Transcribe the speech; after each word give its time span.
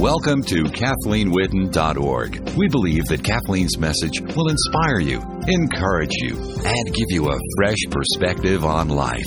Welcome 0.00 0.42
to 0.44 0.64
KathleenWitten.org. 0.64 2.56
We 2.56 2.68
believe 2.68 3.04
that 3.08 3.22
Kathleen's 3.22 3.76
message 3.76 4.18
will 4.34 4.48
inspire 4.48 4.98
you, 4.98 5.20
encourage 5.46 6.14
you, 6.22 6.38
and 6.64 6.94
give 6.94 7.10
you 7.10 7.28
a 7.28 7.38
fresh 7.58 7.76
perspective 7.90 8.64
on 8.64 8.88
life. 8.88 9.26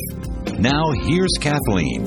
Now, 0.58 0.82
here's 1.04 1.30
Kathleen. 1.40 2.06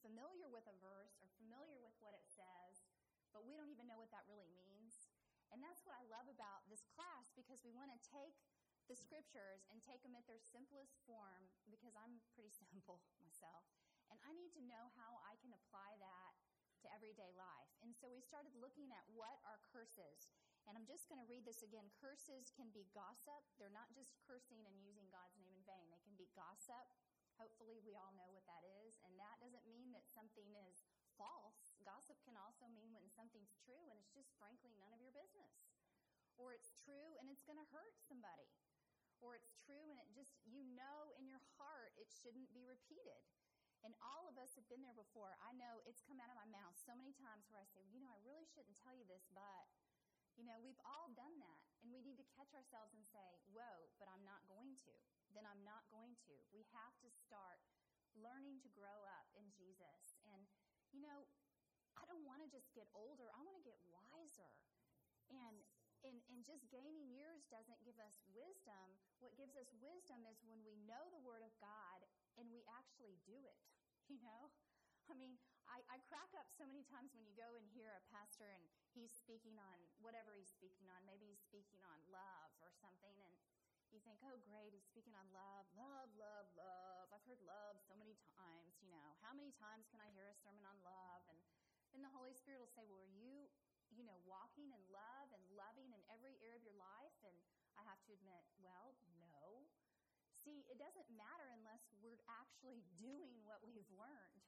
Familiar 0.00 0.48
with 0.50 0.66
a 0.66 0.76
verse 0.82 1.18
or 1.22 1.28
familiar 1.38 1.78
with 1.82 1.94
what 1.98 2.14
it 2.14 2.26
says, 2.26 2.86
but 3.34 3.44
we 3.44 3.54
don't 3.54 3.70
even 3.70 3.86
know 3.86 4.00
what 4.00 4.10
that 4.14 4.26
really 4.26 4.50
means. 4.54 5.10
And 5.52 5.64
that's 5.64 5.84
what 5.84 5.96
I 5.96 6.04
love 6.08 6.28
about 6.28 6.68
this 6.68 6.84
class 6.92 7.32
because 7.32 7.64
we 7.64 7.72
want 7.72 7.88
to 7.92 8.00
take 8.04 8.36
the 8.88 8.96
scriptures 8.96 9.68
and 9.68 9.84
take 9.84 10.00
them 10.00 10.16
at 10.16 10.24
their 10.24 10.40
simplest 10.40 10.96
form 11.04 11.48
because 11.68 11.92
I'm 11.92 12.24
pretty 12.32 12.52
simple 12.72 13.04
myself. 13.20 13.68
And 14.08 14.16
I 14.24 14.32
need 14.32 14.56
to 14.56 14.64
know 14.64 14.88
how 14.96 15.20
I 15.28 15.36
can 15.44 15.52
apply 15.52 16.00
that 16.00 16.32
to 16.80 16.86
everyday 16.88 17.28
life. 17.36 17.68
And 17.84 17.92
so 17.92 18.08
we 18.08 18.24
started 18.24 18.56
looking 18.56 18.88
at 18.96 19.04
what 19.12 19.36
are 19.44 19.60
curses. 19.68 20.32
And 20.64 20.76
I'm 20.76 20.88
just 20.88 21.08
going 21.08 21.20
to 21.20 21.28
read 21.28 21.44
this 21.44 21.60
again. 21.60 21.92
Curses 22.00 22.52
can 22.56 22.72
be 22.72 22.88
gossip. 22.96 23.44
They're 23.60 23.72
not 23.72 23.92
just 23.92 24.16
cursing 24.24 24.64
and 24.64 24.76
using 24.80 25.08
God's 25.12 25.36
name 25.36 25.52
in 25.52 25.64
vain. 25.68 25.92
They 25.92 26.00
can 26.04 26.16
be 26.16 26.28
gossip. 26.32 26.88
Hopefully 27.36 27.80
we 27.84 27.96
all 27.96 28.12
know 28.16 28.28
what 28.32 28.48
that 28.48 28.64
is. 28.84 28.96
And 29.04 29.12
that 29.20 29.40
doesn't 29.44 29.68
mean 29.68 29.92
that 29.92 30.07
something 30.18 30.50
is 30.66 30.82
false. 31.14 31.78
Gossip 31.86 32.18
can 32.26 32.34
also 32.34 32.66
mean 32.66 32.90
when 32.90 33.06
something's 33.06 33.54
true 33.62 33.86
and 33.86 33.94
it's 34.02 34.10
just 34.10 34.34
frankly 34.42 34.74
none 34.82 34.90
of 34.90 34.98
your 34.98 35.14
business. 35.14 35.62
Or 36.34 36.50
it's 36.50 36.74
true 36.74 37.14
and 37.22 37.30
it's 37.30 37.46
going 37.46 37.62
to 37.62 37.70
hurt 37.70 37.94
somebody 38.02 38.50
or 39.22 39.38
it's 39.38 39.54
true 39.62 39.94
and 39.94 39.98
it 40.02 40.10
just, 40.10 40.34
you 40.42 40.66
know 40.74 41.14
in 41.14 41.30
your 41.30 41.42
heart 41.54 41.94
it 41.94 42.10
shouldn't 42.10 42.50
be 42.50 42.66
repeated. 42.66 43.22
And 43.86 43.94
all 44.02 44.26
of 44.26 44.34
us 44.42 44.58
have 44.58 44.66
been 44.66 44.82
there 44.82 44.98
before. 44.98 45.38
I 45.38 45.54
know 45.54 45.78
it's 45.86 46.02
come 46.02 46.18
out 46.18 46.34
of 46.34 46.38
my 46.38 46.50
mouth 46.50 46.74
so 46.74 46.98
many 46.98 47.14
times 47.14 47.46
where 47.46 47.62
I 47.62 47.68
say, 47.70 47.86
you 47.86 48.02
know, 48.02 48.10
I 48.10 48.18
really 48.26 48.42
shouldn't 48.42 48.74
tell 48.74 48.90
you 48.90 49.06
this, 49.06 49.22
but, 49.30 49.70
you 50.34 50.42
know, 50.42 50.58
we've 50.58 50.82
all 50.82 51.14
done 51.14 51.38
that. 51.38 51.62
And 51.78 51.94
we 51.94 52.02
need 52.02 52.18
to 52.18 52.26
catch 52.34 52.50
ourselves 52.58 52.90
and 52.98 53.06
say, 53.06 53.38
whoa, 53.54 53.86
but 54.02 54.10
I'm 54.10 54.26
not 54.26 54.42
going 54.50 54.74
to. 54.82 54.94
Then 55.30 55.46
I'm 55.46 55.62
not 55.62 55.86
going 55.94 56.18
to. 56.26 56.34
We 56.50 56.66
have 56.74 56.90
to 57.06 57.08
start 57.22 57.62
learning 58.18 58.58
to 58.66 58.68
grow 58.74 59.06
up 59.14 59.30
in 59.38 59.46
Jesus. 59.54 60.07
You 60.92 61.04
know, 61.04 61.28
I 61.98 62.04
don't 62.08 62.24
want 62.24 62.40
to 62.44 62.48
just 62.48 62.72
get 62.72 62.88
older, 62.94 63.28
I 63.34 63.40
want 63.44 63.56
to 63.58 63.64
get 63.64 63.78
wiser. 63.88 64.50
And 65.28 65.60
and, 66.06 66.14
and 66.30 66.46
just 66.46 66.62
gaining 66.70 67.10
years 67.10 67.42
doesn't 67.50 67.82
give 67.82 67.98
us 67.98 68.22
wisdom. 68.30 68.86
What 69.18 69.34
gives 69.34 69.58
us 69.58 69.66
wisdom 69.82 70.22
is 70.30 70.38
when 70.46 70.62
we 70.62 70.78
know 70.86 71.10
the 71.10 71.18
Word 71.26 71.42
of 71.42 71.50
God 71.58 72.06
and 72.38 72.46
we 72.54 72.62
actually 72.70 73.18
do 73.26 73.38
it. 73.46 73.58
You 74.08 74.16
know? 74.24 74.48
I 75.04 75.12
mean, 75.12 75.36
I, 75.68 75.84
I 75.92 75.96
crack 76.08 76.32
up 76.32 76.48
so 76.48 76.64
many 76.64 76.80
times 76.88 77.12
when 77.12 77.28
you 77.28 77.36
go 77.36 77.60
and 77.60 77.68
hear 77.76 77.92
a 77.92 78.00
pastor 78.08 78.48
and 78.48 78.64
he's 78.96 79.12
speaking 79.12 79.60
on 79.60 79.76
whatever 80.00 80.32
he's 80.32 80.48
speaking 80.48 80.88
on. 80.88 81.04
Maybe 81.04 81.28
he's 81.28 81.44
speaking 81.44 81.84
on 81.84 82.00
love 82.08 82.56
or 82.64 82.72
something, 82.80 83.12
and 83.20 83.36
you 83.92 84.00
think, 84.00 84.24
oh, 84.24 84.40
great, 84.48 84.72
he's 84.72 84.88
speaking 84.88 85.12
on 85.12 85.28
love, 85.28 85.68
love, 85.76 86.08
love, 86.16 86.48
love. 86.56 86.97
I've 87.18 87.34
heard 87.34 87.42
love 87.42 87.82
so 87.82 87.98
many 87.98 88.14
times, 88.38 88.78
you 88.78 88.94
know. 88.94 89.10
How 89.26 89.34
many 89.34 89.50
times 89.58 89.90
can 89.90 89.98
I 89.98 90.06
hear 90.14 90.30
a 90.30 90.38
sermon 90.38 90.62
on 90.62 90.78
love? 90.86 91.26
And 91.26 91.34
then 91.90 92.06
the 92.06 92.14
Holy 92.14 92.30
Spirit 92.30 92.62
will 92.62 92.70
say, 92.70 92.86
well, 92.86 93.02
are 93.02 93.10
you 93.10 93.50
you 93.90 94.06
know, 94.06 94.14
walking 94.22 94.70
in 94.70 94.82
love 94.86 95.26
and 95.34 95.42
loving 95.50 95.90
in 95.90 95.98
every 96.14 96.38
area 96.46 96.54
of 96.54 96.62
your 96.62 96.78
life? 96.78 97.18
And 97.26 97.34
I 97.74 97.82
have 97.90 97.98
to 98.06 98.14
admit, 98.14 98.46
well, 98.62 98.94
no. 99.10 99.66
See, 100.30 100.62
it 100.70 100.78
doesn't 100.78 101.10
matter 101.10 101.50
unless 101.58 101.90
we're 101.98 102.22
actually 102.30 102.86
doing 103.02 103.42
what 103.42 103.66
we've 103.66 103.90
learned. 103.90 104.46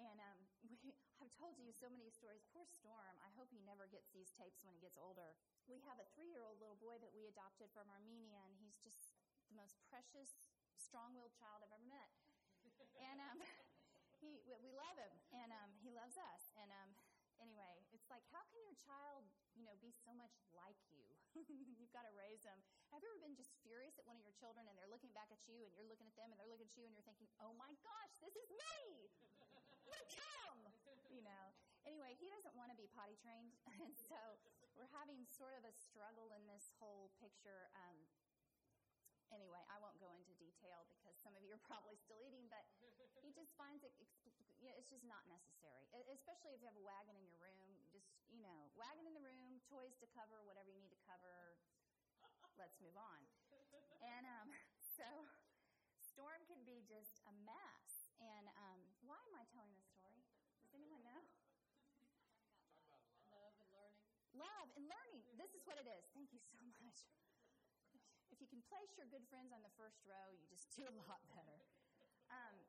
And 0.00 0.24
um, 0.24 0.40
we, 0.88 0.96
I've 1.20 1.36
told 1.36 1.60
you 1.60 1.68
so 1.68 1.92
many 1.92 2.08
stories. 2.08 2.48
Poor 2.48 2.64
Storm, 2.64 3.20
I 3.20 3.28
hope 3.36 3.52
he 3.52 3.60
never 3.60 3.84
gets 3.92 4.08
these 4.16 4.32
tapes 4.32 4.64
when 4.64 4.72
he 4.72 4.80
gets 4.80 4.96
older. 4.96 5.36
We 5.68 5.84
have 5.84 6.00
a 6.00 6.08
three 6.16 6.32
year 6.32 6.48
old 6.48 6.64
little 6.64 6.80
boy 6.80 6.96
that 7.04 7.12
we 7.12 7.28
adopted 7.28 7.68
from 7.76 7.92
Armenia, 7.92 8.40
and 8.48 8.56
he's 8.56 8.80
just 8.80 9.12
the 9.52 9.56
most 9.60 9.76
precious, 9.92 10.53
strong 10.84 11.16
willed 11.16 11.32
child 11.40 11.64
I've 11.64 11.72
ever 11.72 11.88
met. 11.88 12.12
and 13.00 13.18
um, 13.24 13.40
he, 14.20 14.44
we 14.60 14.70
love 14.76 15.00
him, 15.00 15.16
and 15.32 15.48
um, 15.56 15.72
he 15.80 15.88
loves 15.88 16.20
us. 16.20 16.52
And 16.60 16.68
um, 16.68 16.92
anyway, 17.40 17.88
it's 17.96 18.12
like, 18.12 18.22
how 18.28 18.44
can 18.52 18.60
your 18.60 18.76
child, 18.76 19.24
you 19.56 19.64
know, 19.64 19.72
be 19.80 19.88
so 19.88 20.12
much 20.12 20.36
like 20.52 20.76
you? 20.92 21.08
You've 21.80 21.90
got 21.96 22.04
to 22.04 22.14
raise 22.14 22.44
them. 22.44 22.60
Have 22.92 23.00
you 23.02 23.10
ever 23.10 23.18
been 23.24 23.34
just 23.34 23.50
furious 23.64 23.96
at 23.98 24.06
one 24.06 24.14
of 24.14 24.22
your 24.22 24.36
children 24.38 24.68
and 24.70 24.76
they're 24.78 24.92
looking 24.92 25.10
back 25.16 25.32
at 25.34 25.40
you 25.50 25.66
and 25.66 25.74
you're 25.74 25.88
looking 25.88 26.06
at 26.06 26.14
them 26.14 26.30
and 26.30 26.38
they're 26.38 26.50
looking 26.50 26.70
at 26.70 26.76
you 26.78 26.86
and 26.86 26.94
you're 26.94 27.06
thinking, 27.08 27.26
oh 27.42 27.50
my 27.58 27.74
gosh, 27.82 28.12
this 28.22 28.36
is 28.38 28.48
me! 28.54 29.10
A 29.90 30.00
come! 30.14 30.62
You 31.10 31.26
know. 31.26 31.44
Anyway, 31.84 32.16
he 32.16 32.32
doesn't 32.32 32.56
want 32.56 32.72
to 32.72 32.78
be 32.78 32.88
potty 32.96 33.18
trained, 33.20 33.52
and 33.84 33.92
so 34.08 34.16
we're 34.72 34.88
having 34.96 35.28
sort 35.28 35.52
of 35.52 35.68
a 35.68 35.74
struggle 35.74 36.32
in 36.32 36.48
this 36.48 36.72
whole 36.80 37.12
picture. 37.20 37.68
Um, 37.76 38.08
anyway, 39.34 39.60
I 39.66 39.82
won't 39.82 39.98
go 39.98 40.14
into 40.14 40.30
detail 40.38 40.86
because 40.86 41.18
some 41.20 41.34
of 41.34 41.42
you 41.42 41.52
are 41.58 41.64
probably 41.66 41.98
still 41.98 42.22
eating, 42.22 42.46
but 42.46 42.62
he 43.20 43.34
just 43.34 43.50
finds 43.58 43.82
it, 43.82 43.90
you 44.62 44.70
know, 44.70 44.76
it's 44.78 44.88
just 44.88 45.04
not 45.04 45.26
necessary. 45.26 45.90
Especially 46.14 46.54
if 46.54 46.62
you 46.62 46.70
have 46.70 46.78
a 46.78 46.86
wagon 46.86 47.18
in 47.18 47.26
your 47.26 47.38
room, 47.42 47.74
just, 47.90 48.08
you 48.30 48.40
know, 48.40 48.70
wagon 48.78 49.04
in 49.10 49.12
the 49.12 49.24
room, 49.24 49.58
toys 49.66 49.98
to 49.98 50.06
cover, 50.14 50.46
whatever 50.46 50.70
you 50.70 50.78
need 50.78 50.94
to 50.94 51.02
cover. 51.04 51.58
Let's 52.54 52.78
move 52.78 52.94
on. 52.94 53.20
And 54.00 54.24
um, 54.24 54.48
so 54.98 55.26
Storm 56.14 56.46
can 56.46 56.62
be 56.62 56.86
just 56.86 57.18
a 57.26 57.34
mess. 57.42 58.06
And 58.22 58.46
um, 58.54 58.78
why 59.02 59.18
am 59.18 59.34
I 59.34 59.42
telling 59.50 59.74
this 59.74 59.90
story? 59.90 60.22
Does 60.62 60.70
anyone 60.70 61.02
know? 61.02 61.26
Love 63.34 63.58
and 63.58 63.70
learning. 63.74 64.06
Love 64.38 64.68
and 64.78 64.86
learning. 64.86 65.26
This 65.34 65.50
is 65.58 65.66
what 65.66 65.74
it 65.82 65.90
is. 65.90 66.06
Thank 66.14 66.30
you 66.30 66.38
so 66.38 66.54
much. 66.70 67.02
If 68.34 68.42
you 68.42 68.50
can 68.50 68.66
place 68.66 68.90
your 68.98 69.06
good 69.06 69.22
friends 69.30 69.54
on 69.54 69.62
the 69.62 69.70
first 69.78 70.02
row, 70.02 70.34
you 70.34 70.42
just 70.50 70.66
do 70.78 70.82
a 70.82 70.94
lot 71.06 71.22
better. 71.30 71.62
Um, 72.26 72.66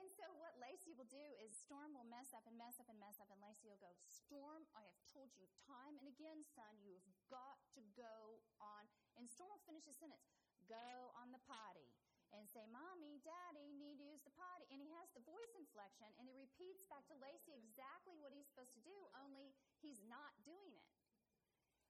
and 0.00 0.08
so 0.16 0.24
what 0.40 0.56
Lacey 0.56 0.96
will 0.96 1.10
do 1.10 1.26
is 1.44 1.52
Storm 1.52 1.92
will 1.92 2.08
mess 2.08 2.32
up 2.32 2.48
and 2.48 2.56
mess 2.56 2.80
up 2.80 2.88
and 2.88 2.96
mess 2.96 3.20
up, 3.20 3.28
and 3.28 3.36
Lacey 3.44 3.68
will 3.68 3.82
go, 3.82 3.92
Storm, 4.08 4.64
I 4.72 4.88
have 4.88 4.96
told 5.12 5.36
you 5.36 5.44
time 5.68 6.00
and 6.00 6.08
again, 6.08 6.48
son, 6.56 6.80
you 6.80 6.96
have 6.96 7.04
got 7.28 7.60
to 7.76 7.84
go 7.92 8.40
on. 8.56 8.88
And 9.20 9.28
Storm 9.28 9.52
will 9.52 9.60
finish 9.68 9.84
his 9.84 10.00
sentence, 10.00 10.24
go 10.64 11.12
on 11.12 11.28
the 11.28 11.44
potty. 11.44 11.92
And 12.32 12.44
say, 12.48 12.64
Mommy, 12.68 13.20
Daddy, 13.24 13.72
need 13.72 13.96
to 14.00 14.04
use 14.04 14.20
the 14.20 14.32
potty. 14.36 14.68
And 14.68 14.80
he 14.80 14.92
has 15.00 15.08
the 15.16 15.24
voice 15.24 15.52
inflection, 15.56 16.08
and 16.20 16.28
he 16.28 16.36
repeats 16.36 16.84
back 16.88 17.04
to 17.08 17.16
Lacey 17.20 17.56
exactly 17.56 18.20
what 18.20 18.36
he's 18.36 18.48
supposed 18.48 18.76
to 18.76 18.84
do, 18.84 18.96
only 19.16 19.56
he's 19.80 20.04
not 20.04 20.36
doing 20.44 20.76
it. 20.76 20.97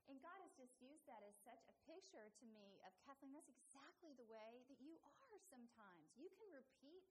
And 0.08 0.16
God 0.24 0.40
has 0.40 0.56
just 0.56 0.72
used 0.80 1.04
that 1.04 1.20
as 1.20 1.36
such 1.44 1.60
a 1.68 1.76
picture 1.84 2.32
to 2.32 2.44
me 2.48 2.80
of 2.88 2.96
Kathleen, 3.04 3.36
that's 3.36 3.52
exactly 3.52 4.16
the 4.16 4.24
way 4.24 4.64
that 4.72 4.80
you 4.80 4.96
are 5.04 5.36
sometimes. 5.52 6.08
You 6.16 6.32
can 6.40 6.48
repeat 6.48 7.04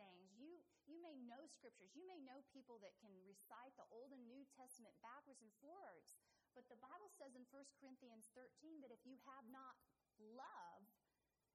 things. 0.00 0.32
You 0.40 0.64
you 0.88 0.96
may 1.04 1.20
know 1.28 1.44
scriptures. 1.52 1.92
You 1.92 2.08
may 2.08 2.16
know 2.24 2.40
people 2.48 2.80
that 2.80 2.96
can 3.04 3.12
recite 3.28 3.76
the 3.76 3.84
Old 3.92 4.16
and 4.16 4.24
New 4.24 4.48
Testament 4.56 4.96
backwards 5.04 5.44
and 5.44 5.52
forwards. 5.60 6.16
But 6.56 6.64
the 6.72 6.80
Bible 6.80 7.12
says 7.12 7.36
in 7.36 7.44
1 7.52 7.76
Corinthians 7.76 8.32
13 8.32 8.80
that 8.80 8.90
if 8.90 9.04
you 9.04 9.20
have 9.28 9.44
not 9.52 9.76
love, 10.16 10.88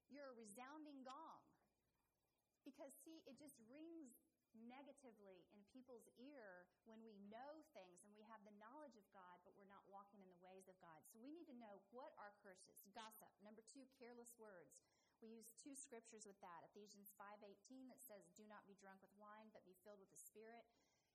you're 0.06 0.30
a 0.30 0.38
resounding 0.38 1.02
gong. 1.02 1.42
Because 2.62 2.94
see, 3.02 3.20
it 3.26 3.34
just 3.36 3.58
rings 3.66 4.14
negatively 4.54 5.42
in 5.50 5.58
people's 5.74 6.06
ear 6.14 6.70
when 6.86 7.02
we 7.02 7.18
know 7.26 7.66
things 7.74 7.98
and 8.06 8.13
have 8.34 8.42
the 8.42 8.58
knowledge 8.58 8.98
of 8.98 9.06
God, 9.14 9.38
but 9.46 9.54
we're 9.54 9.70
not 9.70 9.86
walking 9.86 10.18
in 10.18 10.26
the 10.26 10.42
ways 10.42 10.66
of 10.66 10.74
God. 10.82 11.06
So 11.06 11.22
we 11.22 11.30
need 11.30 11.46
to 11.46 11.54
know 11.54 11.78
what 11.94 12.10
are 12.18 12.34
curses. 12.42 12.82
Gossip. 12.90 13.30
Number 13.46 13.62
two, 13.62 13.86
careless 13.94 14.34
words. 14.34 14.74
We 15.22 15.30
use 15.30 15.54
two 15.54 15.78
scriptures 15.78 16.26
with 16.26 16.42
that. 16.42 16.66
Ephesians 16.66 17.14
5:18 17.14 17.86
that 17.86 18.02
says, 18.02 18.26
"Do 18.34 18.42
not 18.50 18.66
be 18.66 18.74
drunk 18.74 19.06
with 19.06 19.14
wine, 19.14 19.54
but 19.54 19.62
be 19.62 19.78
filled 19.86 20.02
with 20.02 20.10
the 20.10 20.18
Spirit." 20.18 20.66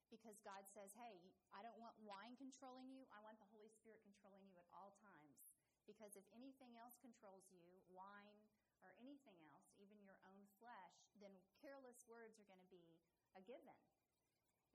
Because 0.08 0.40
God 0.40 0.66
says, 0.66 0.96
"Hey, 0.96 1.36
I 1.52 1.62
don't 1.62 1.78
want 1.78 2.00
wine 2.00 2.40
controlling 2.40 2.88
you. 2.90 3.06
I 3.12 3.20
want 3.20 3.38
the 3.38 3.52
Holy 3.52 3.70
Spirit 3.70 4.02
controlling 4.02 4.48
you 4.48 4.58
at 4.58 4.72
all 4.72 4.96
times." 5.04 5.44
Because 5.86 6.16
if 6.16 6.26
anything 6.32 6.78
else 6.78 6.96
controls 6.98 7.52
you, 7.52 7.84
wine 7.90 8.48
or 8.82 8.96
anything 8.96 9.44
else, 9.44 9.76
even 9.76 10.02
your 10.02 10.18
own 10.24 10.48
flesh, 10.58 11.12
then 11.20 11.36
careless 11.60 12.08
words 12.08 12.40
are 12.40 12.46
going 12.46 12.64
to 12.64 12.72
be 12.72 12.96
a 13.36 13.42
given. 13.42 13.76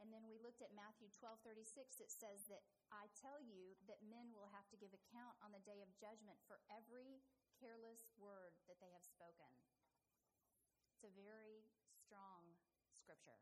And 0.02 0.10
then 0.10 0.26
we 0.26 0.42
looked 0.42 0.60
at 0.60 0.74
Matthew 0.74 1.08
12 1.14 1.40
36. 1.42 2.02
It 2.02 2.10
says 2.10 2.46
that 2.50 2.66
I 2.90 3.06
tell 3.18 3.38
you 3.38 3.78
that 3.86 4.02
men 4.04 4.34
will 4.34 4.50
have 4.50 4.66
to 4.74 4.80
give 4.80 4.92
account 4.92 5.38
on 5.40 5.54
the 5.54 5.62
day 5.62 5.80
of 5.80 5.90
judgment 5.96 6.38
for 6.44 6.58
every 6.70 7.22
careless 7.58 8.12
word 8.18 8.54
that 8.66 8.82
they 8.82 8.90
have 8.90 9.06
spoken. 9.06 9.50
It's 10.94 11.06
a 11.06 11.14
very 11.14 11.66
strong 11.94 12.58
scripture 12.90 13.38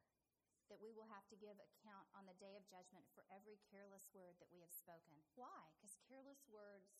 that 0.72 0.80
we 0.80 0.96
will 0.96 1.08
have 1.12 1.28
to 1.28 1.36
give 1.36 1.60
account 1.60 2.08
on 2.16 2.24
the 2.24 2.36
day 2.40 2.56
of 2.56 2.64
judgment 2.64 3.04
for 3.12 3.28
every 3.28 3.60
careless 3.68 4.08
word 4.16 4.32
that 4.40 4.48
we 4.48 4.64
have 4.64 4.72
spoken. 4.72 5.12
Why? 5.36 5.68
Because 5.76 6.00
careless 6.08 6.48
words 6.48 6.96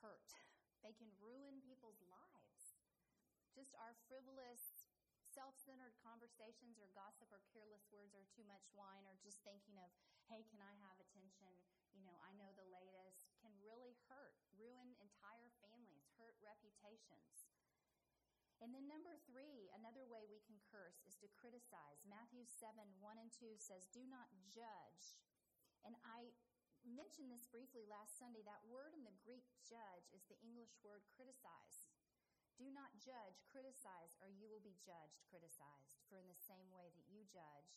hurt, 0.00 0.32
they 0.80 0.96
can 0.96 1.12
ruin 1.20 1.60
people's 1.64 2.00
lives. 2.08 2.80
Just 3.52 3.76
our 3.76 3.94
frivolous, 4.08 4.73
self 5.34 5.58
centered 5.58 5.98
conversations 5.98 6.78
or 6.78 6.86
gossip 6.94 7.26
or 7.34 7.42
careless 7.50 7.90
words 7.90 8.14
or 8.14 8.22
too 8.30 8.46
much 8.46 8.62
wine 8.70 9.02
or 9.10 9.18
just 9.18 9.42
thinking 9.42 9.74
of, 9.82 9.90
hey, 10.30 10.46
can 10.46 10.62
I 10.62 10.78
have 10.86 11.02
attention? 11.02 11.50
You 11.90 12.06
know, 12.06 12.14
I 12.22 12.30
know 12.38 12.54
the 12.54 12.70
latest, 12.70 13.26
can 13.42 13.50
really 13.58 13.98
hurt, 14.06 14.38
ruin 14.54 14.94
entire 15.02 15.50
families, 15.58 16.06
hurt 16.14 16.38
reputations. 16.38 17.50
And 18.62 18.70
then 18.70 18.86
number 18.86 19.18
three, 19.26 19.68
another 19.74 20.06
way 20.06 20.24
we 20.24 20.40
can 20.46 20.56
curse 20.70 21.02
is 21.04 21.18
to 21.20 21.28
criticize. 21.36 22.06
Matthew 22.06 22.46
7, 22.46 22.80
1 22.80 23.02
and 23.18 23.30
2 23.34 23.58
says, 23.58 23.90
Do 23.90 24.06
not 24.06 24.30
judge. 24.54 25.18
And 25.84 25.98
I 26.06 26.32
mentioned 26.86 27.28
this 27.28 27.44
briefly 27.50 27.84
last 27.84 28.16
Sunday. 28.16 28.40
That 28.46 28.64
word 28.64 28.96
in 28.96 29.04
the 29.04 29.14
Greek 29.20 29.44
judge 29.66 30.08
is 30.16 30.24
the 30.30 30.40
English 30.40 30.72
word 30.80 31.04
criticize. 31.12 31.93
Do 32.54 32.70
not 32.70 32.94
judge, 33.02 33.42
criticize, 33.50 34.14
or 34.22 34.30
you 34.30 34.46
will 34.46 34.62
be 34.62 34.78
judged, 34.86 35.26
criticized. 35.26 35.98
For 36.06 36.22
in 36.22 36.30
the 36.30 36.38
same 36.38 36.70
way 36.70 36.94
that 36.94 37.10
you 37.10 37.26
judge 37.26 37.74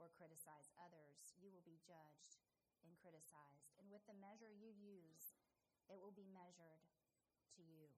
or 0.00 0.08
criticize 0.16 0.72
others, 0.80 1.36
you 1.36 1.52
will 1.52 1.64
be 1.64 1.76
judged 1.84 2.40
and 2.82 2.96
criticized. 2.96 3.76
And 3.76 3.92
with 3.92 4.04
the 4.08 4.16
measure 4.16 4.48
you 4.48 4.72
use, 4.72 5.36
it 5.92 6.00
will 6.00 6.14
be 6.16 6.28
measured 6.32 6.88
to 7.56 7.62
you. 7.62 7.92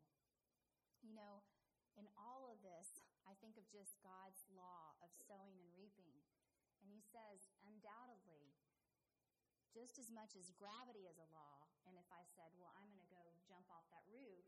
You 1.06 1.14
know, 1.14 1.46
in 1.94 2.10
all 2.18 2.50
of 2.50 2.58
this, 2.60 2.98
I 3.26 3.38
think 3.38 3.54
of 3.58 3.66
just 3.70 3.98
God's 4.02 4.42
law 4.50 4.98
of 5.02 5.10
sowing 5.14 5.58
and 5.62 5.70
reaping. 5.78 6.18
And 6.82 6.90
he 6.90 7.02
says, 7.02 7.50
undoubtedly, 7.66 8.54
just 9.74 9.98
as 9.98 10.08
much 10.10 10.38
as 10.38 10.54
gravity 10.54 11.06
is 11.10 11.18
a 11.18 11.28
law, 11.34 11.66
and 11.86 11.98
if 11.98 12.06
I 12.10 12.22
said, 12.34 12.54
well, 12.58 12.72
I'm 12.78 12.88
going 12.90 13.02
to 13.02 13.14
go 13.14 13.22
jump 13.46 13.66
off 13.70 13.86
that 13.90 14.06
roof, 14.08 14.45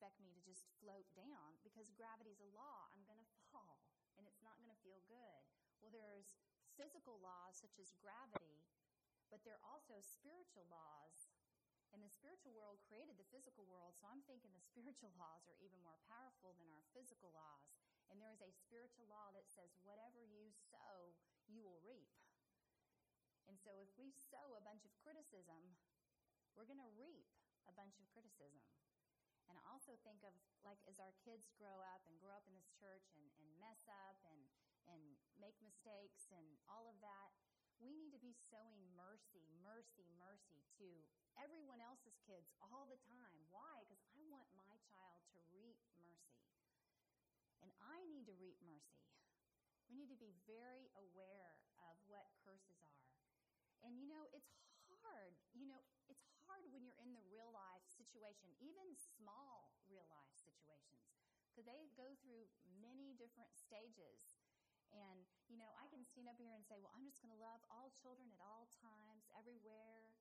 expect 0.00 0.16
me 0.24 0.32
to 0.32 0.40
just 0.40 0.64
float 0.80 1.04
down 1.12 1.60
because 1.60 1.92
gravity's 1.92 2.40
a 2.40 2.48
law. 2.56 2.88
I'm 2.96 3.04
going 3.04 3.20
to 3.20 3.28
fall, 3.52 3.84
and 4.16 4.24
it's 4.24 4.40
not 4.40 4.56
going 4.56 4.72
to 4.72 4.80
feel 4.80 4.96
good. 5.12 5.44
Well, 5.84 5.92
there's 5.92 6.40
physical 6.80 7.20
laws 7.20 7.60
such 7.60 7.76
as 7.76 7.92
gravity, 8.00 8.64
but 9.28 9.44
there 9.44 9.60
are 9.60 9.66
also 9.68 10.00
spiritual 10.00 10.64
laws 10.72 11.28
and 11.92 12.00
the 12.00 12.08
spiritual 12.08 12.56
world 12.56 12.80
created 12.88 13.20
the 13.20 13.28
physical 13.28 13.68
world, 13.68 13.92
so 14.00 14.08
I'm 14.08 14.24
thinking 14.24 14.48
the 14.56 14.64
spiritual 14.72 15.12
laws 15.20 15.44
are 15.44 15.60
even 15.60 15.76
more 15.84 16.00
powerful 16.08 16.56
than 16.56 16.72
our 16.72 16.86
physical 16.96 17.36
laws. 17.36 17.68
And 18.08 18.16
there 18.16 18.32
is 18.32 18.40
a 18.40 18.48
spiritual 18.56 19.04
law 19.04 19.28
that 19.36 19.52
says, 19.52 19.68
whatever 19.84 20.24
you 20.24 20.48
sow, 20.72 21.12
you 21.44 21.60
will 21.60 21.84
reap. 21.84 22.08
And 23.52 23.60
so 23.60 23.84
if 23.84 23.92
we 24.00 24.16
sow 24.16 24.56
a 24.56 24.64
bunch 24.64 24.88
of 24.88 24.96
criticism, 25.04 25.76
we're 26.56 26.64
going 26.64 26.80
to 26.80 26.94
reap 26.96 27.28
a 27.68 27.74
bunch 27.76 28.00
of 28.00 28.08
criticism. 28.16 28.64
And 29.50 29.58
I 29.58 29.66
also 29.66 29.98
think 30.06 30.22
of, 30.22 30.30
like, 30.62 30.78
as 30.86 31.02
our 31.02 31.10
kids 31.26 31.50
grow 31.58 31.82
up 31.90 32.06
and 32.06 32.14
grow 32.22 32.38
up 32.38 32.46
in 32.46 32.54
this 32.54 32.70
church 32.78 33.10
and, 33.18 33.26
and 33.42 33.50
mess 33.58 33.82
up 33.90 34.14
and, 34.30 34.38
and 34.86 35.02
make 35.42 35.58
mistakes 35.58 36.30
and 36.30 36.46
all 36.70 36.86
of 36.86 36.94
that, 37.02 37.34
we 37.82 37.90
need 37.90 38.14
to 38.14 38.22
be 38.22 38.30
sowing 38.30 38.78
mercy, 38.94 39.50
mercy, 39.58 40.06
mercy 40.22 40.62
to 40.78 40.86
everyone 41.34 41.82
else's 41.82 42.14
kids 42.22 42.54
all 42.62 42.86
the 42.86 43.00
time. 43.10 43.42
Why? 43.50 43.82
Because 43.90 44.06
I 44.14 44.22
want 44.30 44.46
my 44.54 44.78
child 44.94 45.26
to 45.34 45.42
reap 45.50 45.82
mercy. 45.98 46.46
And 47.58 47.74
I 47.82 48.06
need 48.06 48.30
to 48.30 48.36
reap 48.38 48.60
mercy. 48.62 49.02
We 49.90 49.98
need 49.98 50.14
to 50.14 50.20
be 50.22 50.30
very 50.46 50.86
aware 50.94 51.58
of 51.82 51.98
what 52.06 52.30
curses 52.46 52.78
are. 52.86 53.10
And 53.82 53.98
you 53.98 54.06
know, 54.06 54.30
it's 54.30 54.54
hard. 55.02 55.34
You 55.56 55.66
know, 55.66 55.82
when 56.80 56.88
you're 56.88 57.04
in 57.04 57.12
the 57.12 57.20
real 57.28 57.52
life 57.52 57.84
situation, 57.92 58.48
even 58.64 58.96
small 58.96 59.76
real 59.84 60.08
life 60.08 60.32
situations, 60.40 61.12
because 61.52 61.68
they 61.68 61.92
go 61.92 62.16
through 62.24 62.48
many 62.80 63.12
different 63.20 63.52
stages. 63.52 64.40
And, 64.88 65.28
you 65.46 65.60
know, 65.60 65.68
I 65.76 65.92
can 65.92 66.08
stand 66.08 66.26
up 66.26 66.40
here 66.40 66.56
and 66.56 66.64
say, 66.64 66.80
well, 66.80 66.90
I'm 66.96 67.04
just 67.04 67.20
going 67.20 67.30
to 67.30 67.38
love 67.38 67.60
all 67.68 67.92
children 68.00 68.32
at 68.32 68.40
all 68.40 68.64
times, 68.80 69.28
everywhere 69.36 70.16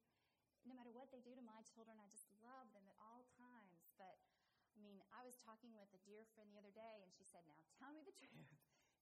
no 0.67 0.75
matter 0.75 0.91
what 0.91 1.09
they 1.09 1.23
do 1.23 1.31
to 1.33 1.45
my 1.45 1.63
children, 1.63 1.95
I 1.97 2.05
just 2.11 2.27
love 2.43 2.67
them 2.75 2.83
at 2.89 2.97
all 2.99 3.23
times. 3.39 3.87
But 3.95 4.19
I 4.75 4.79
mean, 4.83 4.99
I 5.15 5.23
was 5.23 5.39
talking 5.39 5.71
with 5.71 5.89
a 5.95 6.01
dear 6.03 6.27
friend 6.35 6.51
the 6.51 6.59
other 6.59 6.73
day, 6.73 7.01
and 7.03 7.11
she 7.15 7.23
said, 7.23 7.41
Now 7.47 7.63
tell 7.79 7.95
me 7.95 8.03
the 8.03 8.15
truth. 8.19 8.51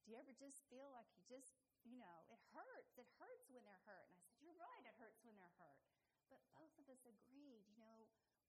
Do 0.05 0.15
you 0.15 0.17
ever 0.21 0.31
just 0.31 0.63
feel 0.71 0.87
like 0.95 1.11
you 1.11 1.19
just, 1.27 1.59
you 1.83 1.99
know, 1.99 2.23
it 2.31 2.39
hurts? 2.55 2.95
It 2.95 3.09
hurts 3.19 3.51
when 3.51 3.67
they're 3.67 3.83
hurt. 3.83 4.07
And 4.07 4.21
I 4.21 4.23
said, 4.23 4.39
You're 4.39 4.55
right, 4.55 4.83
it 4.85 4.95
hurts 5.01 5.19
when 5.25 5.35
they're 5.35 5.57
hurt. 5.59 5.83
But 6.27 6.43
both 6.51 6.75
of 6.79 6.87
us 6.91 7.07
agreed, 7.07 7.63
you 7.71 7.79
know, 7.79 8.07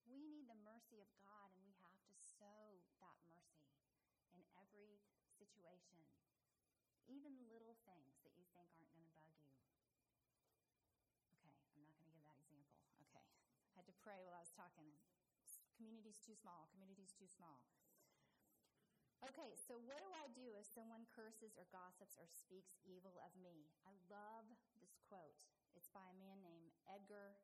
we 0.09 0.19
need 0.25 0.49
the 0.49 0.59
mercy 0.65 0.99
of 0.99 1.11
God, 1.23 1.53
and 1.55 1.63
we 1.63 1.75
have 1.85 1.95
to 2.09 2.13
sow 2.39 2.81
that 3.05 3.19
mercy 3.29 3.77
in 4.33 4.41
every 4.59 4.99
situation, 5.37 6.01
even 7.07 7.33
little 7.49 7.77
things 7.85 8.19
that 8.25 8.35
you 8.35 8.45
think 8.53 8.69
aren't 8.81 8.93
going 8.97 9.09
to 9.09 9.17
bug 9.21 9.33
you. 9.45 9.55
Okay, 11.45 11.87
I'm 12.03 12.21
not 12.25 12.41
going 12.49 12.59
to 12.59 12.69
give 12.69 12.81
that 12.81 12.99
example. 12.99 12.99
Okay, 13.07 13.25
I 13.69 13.73
had 13.79 13.87
to 13.89 13.97
pray 14.03 14.21
while 14.25 14.37
I 14.37 14.45
was 14.45 14.53
talking. 14.53 14.91
Community's 15.79 16.19
too 16.19 16.35
small. 16.35 16.67
Community's 16.75 17.15
too 17.15 17.31
small. 17.31 17.63
Okay, 19.23 19.55
so 19.59 19.79
what 19.83 19.99
do 19.99 20.11
I 20.15 20.31
do 20.31 20.55
if 20.55 20.67
someone 20.67 21.07
curses 21.11 21.59
or 21.59 21.67
gossips 21.75 22.15
or 22.19 22.27
speaks 22.31 22.79
evil 22.87 23.19
of 23.19 23.35
me? 23.39 23.67
I 23.83 23.95
love 24.07 24.47
this 24.79 24.95
quote. 25.11 25.43
It's 25.75 25.91
by 25.91 26.07
a 26.07 26.19
man 26.19 26.39
named 26.43 26.75
Edgar 26.87 27.39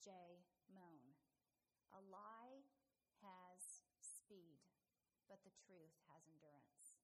J. 0.00 0.40
Mohn. 0.72 1.12
A 1.92 2.00
lie 2.00 2.64
has 3.20 3.84
speed, 4.00 4.64
but 5.28 5.44
the 5.44 5.52
truth 5.52 5.92
has 6.08 6.24
endurance. 6.24 6.96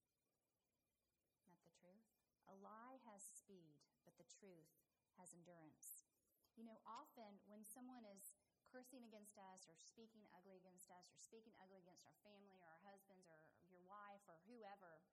Not 1.45 1.61
the 1.61 1.77
truth? 1.77 2.09
A 2.49 2.57
lie 2.57 2.97
has 3.05 3.21
speed, 3.21 3.77
but 4.09 4.17
the 4.17 4.25
truth 4.25 4.73
has 5.21 5.37
endurance. 5.37 6.09
You 6.57 6.65
know, 6.65 6.81
often 6.89 7.37
when 7.45 7.69
someone 7.69 8.09
is 8.09 8.33
cursing 8.73 9.05
against 9.05 9.37
us 9.37 9.69
or 9.69 9.77
speaking 9.77 10.25
ugly 10.33 10.57
against 10.57 10.89
us 10.89 11.13
or 11.13 11.21
speaking 11.21 11.53
ugly 11.61 11.85
against 11.85 12.09
our 12.09 12.17
family 12.25 12.57
or 12.57 12.65
our 12.65 12.81
husbands 12.81 13.29
or 13.29 13.37
your 13.69 13.85
wife 13.85 14.25
or 14.25 14.41
whoever, 14.49 15.05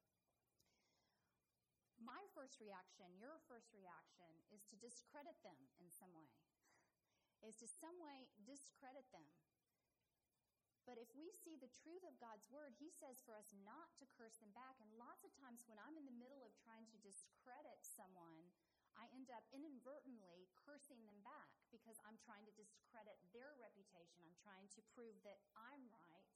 my 2.00 2.24
first 2.32 2.60
reaction, 2.60 3.12
your 3.16 3.40
first 3.48 3.72
reaction, 3.72 4.32
is 4.52 4.64
to 4.68 4.76
discredit 4.80 5.40
them 5.44 5.56
in 5.80 5.88
some 5.88 6.12
way, 6.12 6.28
is 7.44 7.60
to 7.60 7.68
some 7.68 7.96
way 8.00 8.32
discredit 8.48 9.08
them. 9.12 9.28
But 10.84 11.00
if 11.00 11.08
we 11.16 11.32
see 11.32 11.56
the 11.56 11.72
truth 11.72 12.04
of 12.04 12.20
God's 12.20 12.52
word, 12.52 12.76
He 12.76 12.92
says 12.92 13.24
for 13.24 13.40
us 13.40 13.56
not 13.64 13.96
to 14.04 14.14
curse 14.20 14.36
them 14.44 14.52
back. 14.52 14.76
And 14.84 14.92
lots 15.00 15.24
of 15.24 15.32
times 15.40 15.64
when 15.64 15.80
I'm 15.80 15.96
in 15.96 16.04
the 16.04 16.20
middle 16.20 16.44
of 16.44 16.52
trying 16.60 16.84
to 16.92 17.00
discredit 17.00 17.80
someone, 17.88 18.52
I 19.00 19.08
end 19.16 19.32
up 19.32 19.48
inadvertently 19.56 20.52
cursing 20.54 21.02
them 21.08 21.24
back 21.24 21.50
because 21.72 21.98
I'm 22.04 22.20
trying 22.20 22.46
to 22.46 22.54
discredit 22.60 23.18
their 23.32 23.56
reputation. 23.58 24.28
I'm 24.28 24.38
trying 24.44 24.68
to 24.76 24.82
prove 24.92 25.18
that 25.24 25.40
I'm 25.56 25.88
right. 25.88 26.30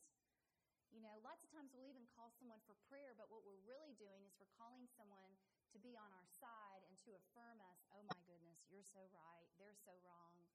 You 0.95 1.03
know, 1.03 1.19
lots 1.19 1.43
of 1.43 1.51
times 1.51 1.75
we'll 1.75 1.91
even 1.91 2.07
call 2.15 2.31
someone 2.31 2.63
for 2.63 2.73
prayer, 2.87 3.11
but 3.13 3.27
what 3.27 3.43
we're 3.43 3.61
really 3.67 3.93
doing 3.99 4.23
is 4.23 4.39
we're 4.39 4.49
calling 4.55 4.87
someone 4.95 5.35
to 5.75 5.77
be 5.83 5.99
on 5.99 6.09
our 6.15 6.29
side 6.31 6.87
and 6.87 6.95
to 7.03 7.11
affirm 7.19 7.59
us, 7.67 7.83
oh 7.91 8.01
my 8.07 8.17
goodness, 8.23 8.63
you're 8.71 8.87
so 8.87 9.03
right, 9.11 9.51
they're 9.59 9.75
so 9.75 9.93
wrong. 10.07 10.46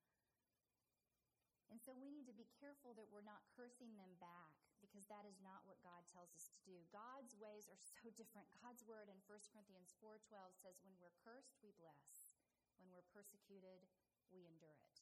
And 1.73 1.81
so 1.81 1.97
we 1.97 2.12
need 2.12 2.29
to 2.29 2.37
be 2.37 2.45
careful 2.61 2.93
that 3.00 3.09
we're 3.09 3.25
not 3.25 3.41
cursing 3.57 3.97
them 3.97 4.12
back 4.21 4.52
because 4.85 5.09
that 5.09 5.25
is 5.25 5.41
not 5.41 5.64
what 5.64 5.81
God 5.81 6.05
tells 6.05 6.29
us 6.37 6.52
to 6.52 6.61
do. 6.69 6.85
God's 6.93 7.33
ways 7.41 7.64
are 7.73 7.81
so 7.81 8.12
different. 8.12 8.45
God's 8.61 8.85
word 8.85 9.09
in 9.09 9.17
1 9.25 9.49
Corinthians 9.49 9.97
4:12 9.97 10.52
says 10.52 10.85
when 10.85 10.93
we're 11.00 11.17
cursed, 11.25 11.57
we 11.64 11.73
bless. 11.81 12.37
When 12.76 12.93
we're 12.93 13.09
persecuted, 13.09 13.81
we 14.29 14.45
endure 14.45 14.76
it. 14.85 15.00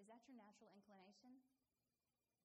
Is 0.00 0.08
that 0.08 0.24
your 0.24 0.40
natural 0.40 0.72
inclination? 0.72 1.36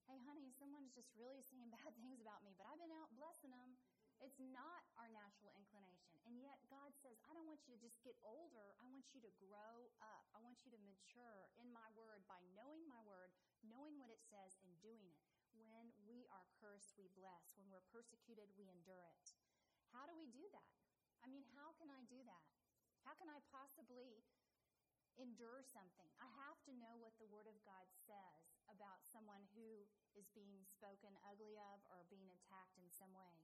Hey, 0.04 0.20
honey, 0.28 0.52
someone's 0.52 0.92
just 0.92 1.08
really 1.16 1.40
saying 1.40 1.72
bad 1.80 1.96
things 2.04 2.20
about 2.20 2.44
me, 2.44 2.52
but 2.52 2.68
I've 2.68 2.76
been 2.76 2.92
out 2.92 3.16
blessing 3.16 3.56
them. 3.56 3.80
It's 4.18 4.42
not 4.42 4.82
our 4.98 5.06
natural 5.14 5.54
inclination. 5.54 6.18
And 6.26 6.42
yet, 6.42 6.58
God 6.66 6.90
says, 6.98 7.22
I 7.30 7.32
don't 7.32 7.46
want 7.46 7.62
you 7.64 7.72
to 7.74 7.80
just 7.80 8.02
get 8.02 8.18
older. 8.26 8.74
I 8.82 8.86
want 8.90 9.06
you 9.14 9.22
to 9.22 9.32
grow 9.38 9.94
up. 10.02 10.26
I 10.34 10.42
want 10.42 10.66
you 10.66 10.74
to 10.74 10.80
mature 10.82 11.46
in 11.62 11.70
my 11.70 11.86
word 11.94 12.26
by 12.26 12.42
knowing 12.58 12.82
my 12.90 12.98
word, 13.06 13.30
knowing 13.62 13.94
what 13.94 14.10
it 14.10 14.18
says, 14.26 14.58
and 14.66 14.74
doing 14.82 15.06
it. 15.06 15.22
When 15.54 15.94
we 16.02 16.26
are 16.34 16.46
cursed, 16.58 16.98
we 16.98 17.06
bless. 17.14 17.54
When 17.54 17.70
we're 17.70 17.86
persecuted, 17.94 18.50
we 18.58 18.66
endure 18.66 19.06
it. 19.06 19.26
How 19.94 20.04
do 20.04 20.14
we 20.18 20.26
do 20.28 20.44
that? 20.50 20.74
I 21.22 21.30
mean, 21.30 21.46
how 21.54 21.74
can 21.78 21.90
I 21.90 22.02
do 22.06 22.18
that? 22.26 22.46
How 23.06 23.14
can 23.16 23.30
I 23.30 23.38
possibly 23.50 24.22
endure 25.18 25.62
something? 25.62 26.06
I 26.22 26.28
have 26.46 26.58
to 26.68 26.72
know 26.76 26.98
what 27.00 27.16
the 27.18 27.30
Word 27.30 27.50
of 27.50 27.58
God 27.66 27.86
says 28.06 28.54
about 28.70 29.02
someone 29.02 29.42
who 29.56 29.86
is 30.14 30.30
being 30.34 30.62
spoken 30.68 31.14
ugly 31.26 31.58
of 31.58 31.82
or 31.90 32.06
being 32.12 32.28
attacked 32.30 32.78
in 32.78 32.86
some 32.92 33.10
way. 33.16 33.42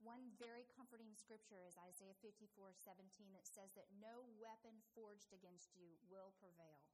One 0.00 0.32
very 0.40 0.64
comforting 0.72 1.12
scripture 1.12 1.60
is 1.68 1.76
Isaiah 1.76 2.16
54 2.24 2.72
17 2.72 3.36
that 3.36 3.44
says 3.44 3.76
that 3.76 3.92
no 4.00 4.24
weapon 4.40 4.80
forged 4.96 5.28
against 5.36 5.76
you 5.76 6.00
will 6.08 6.32
prevail. 6.40 6.88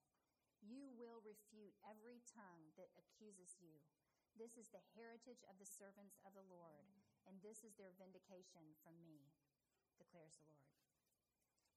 You 0.58 0.90
will 0.98 1.22
refute 1.22 1.78
every 1.86 2.18
tongue 2.26 2.74
that 2.74 2.90
accuses 2.98 3.54
you. 3.62 3.78
This 4.34 4.58
is 4.58 4.74
the 4.74 4.82
heritage 4.98 5.46
of 5.46 5.54
the 5.62 5.70
servants 5.70 6.18
of 6.26 6.34
the 6.34 6.50
Lord, 6.50 6.90
and 7.30 7.38
this 7.46 7.62
is 7.62 7.78
their 7.78 7.94
vindication 7.94 8.74
from 8.82 8.98
me, 9.06 9.22
declares 10.02 10.42
the 10.42 10.50
Lord. 10.50 10.74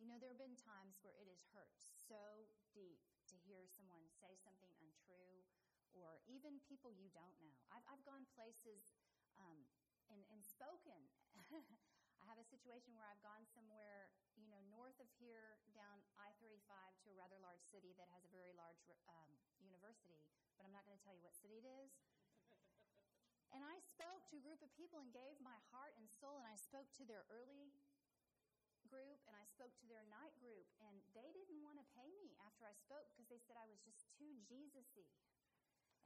You 0.01 0.09
know, 0.09 0.17
there 0.17 0.33
have 0.33 0.41
been 0.41 0.57
times 0.57 0.97
where 1.05 1.13
it 1.13 1.29
has 1.29 1.45
hurt 1.53 1.69
so 1.77 2.49
deep 2.73 3.05
to 3.29 3.37
hear 3.45 3.69
someone 3.69 4.01
say 4.17 4.33
something 4.41 4.73
untrue, 4.81 5.45
or 5.93 6.25
even 6.25 6.57
people 6.65 6.89
you 6.89 7.13
don't 7.13 7.37
know. 7.37 7.53
I've, 7.69 7.85
I've 7.85 8.03
gone 8.07 8.25
places 8.33 8.97
um, 9.37 9.61
and, 10.13 10.21
and 10.33 10.41
spoken. 10.45 10.99
I 12.21 12.23
have 12.27 12.41
a 12.41 12.45
situation 12.45 12.93
where 12.93 13.07
I've 13.07 13.23
gone 13.23 13.47
somewhere, 13.47 14.11
you 14.35 14.51
know, 14.51 14.59
north 14.67 14.99
of 14.99 15.07
here 15.17 15.57
down 15.71 16.03
I 16.19 16.35
35 16.43 16.59
to 17.03 17.07
a 17.09 17.15
rather 17.15 17.39
large 17.39 17.63
city 17.63 17.95
that 17.95 18.11
has 18.11 18.27
a 18.27 18.31
very 18.31 18.51
large 18.53 18.83
um, 19.07 19.31
university, 19.63 20.19
but 20.59 20.67
I'm 20.67 20.75
not 20.75 20.83
going 20.83 20.99
to 20.99 21.03
tell 21.03 21.15
you 21.15 21.23
what 21.23 21.33
city 21.39 21.57
it 21.57 21.67
is. 21.67 21.95
and 23.49 23.65
I 23.65 23.81
spoke 23.81 24.27
to 24.29 24.37
a 24.37 24.43
group 24.45 24.61
of 24.61 24.69
people 24.77 25.01
and 25.01 25.09
gave 25.09 25.39
my 25.41 25.57
heart 25.73 25.97
and 25.97 26.05
soul, 26.05 26.37
and 26.37 26.45
I 26.45 26.57
spoke 26.59 26.91
to 27.01 27.03
their 27.07 27.25
early 27.33 27.73
group 28.89 29.21
and 29.29 29.37
I 29.37 29.45
spoke 29.45 29.73
to 29.79 29.87
their 29.89 30.03
night 30.09 30.33
group, 30.41 30.65
and 30.81 30.97
they 31.13 31.29
didn't 31.29 31.61
want 31.61 31.77
to 31.77 31.85
pay 31.93 32.09
me 32.25 32.33
after 32.41 32.65
I 32.65 32.73
spoke 32.73 33.05
because 33.13 33.29
they 33.29 33.41
said 33.41 33.55
I 33.55 33.69
was 33.69 33.79
just 33.85 34.09
too 34.17 34.41
Jesus-y. 34.49 35.05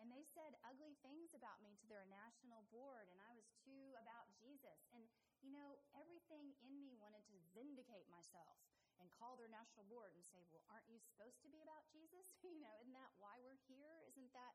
And 0.01 0.09
they 0.09 0.25
said 0.25 0.57
ugly 0.65 0.97
things 1.05 1.31
about 1.38 1.62
me 1.62 1.77
to 1.77 1.88
their 1.88 2.05
national 2.09 2.65
board, 2.73 3.07
and 3.13 3.19
I 3.21 3.31
was 3.38 3.45
too 3.62 3.93
about 4.01 4.27
Jesus. 4.41 4.89
And, 4.91 5.05
you 5.39 5.53
know, 5.53 5.77
everything 5.93 6.57
in 6.65 6.73
me 6.81 6.97
wanted 6.97 7.23
to 7.29 7.38
vindicate 7.53 8.09
myself 8.09 8.57
and 9.01 9.09
call 9.13 9.38
their 9.38 9.50
national 9.50 9.85
board 9.89 10.13
and 10.13 10.23
say, 10.25 10.41
well, 10.50 10.65
aren't 10.69 10.89
you 10.89 10.97
supposed 11.01 11.41
to 11.45 11.50
be 11.50 11.62
about 11.62 11.85
Jesus? 11.93 12.33
you 12.45 12.62
know, 12.62 12.73
isn't 12.81 12.95
that 12.97 13.13
why 13.21 13.38
we're 13.41 13.59
here? 13.69 14.01
Isn't 14.09 14.33
that. 14.33 14.53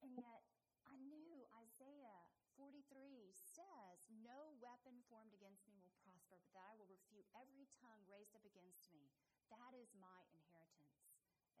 And 0.00 0.16
yet, 0.16 0.42
I 0.88 0.96
knew 0.96 1.44
Isaiah 1.60 2.24
43 2.56 3.32
says, 3.36 4.08
No 4.24 4.56
weapon 4.60 5.00
formed 5.08 5.36
against 5.36 5.68
me 5.68 5.76
will 5.80 5.96
prosper, 6.04 6.40
but 6.40 6.52
that 6.56 6.64
I 6.64 6.76
will 6.76 6.88
refute 6.88 7.28
every 7.36 7.68
tongue 7.80 8.00
raised 8.08 8.32
up 8.32 8.44
against 8.44 8.88
me. 8.92 9.12
That 9.52 9.76
is 9.76 9.92
my 9.96 10.24
inheritance 10.32 11.09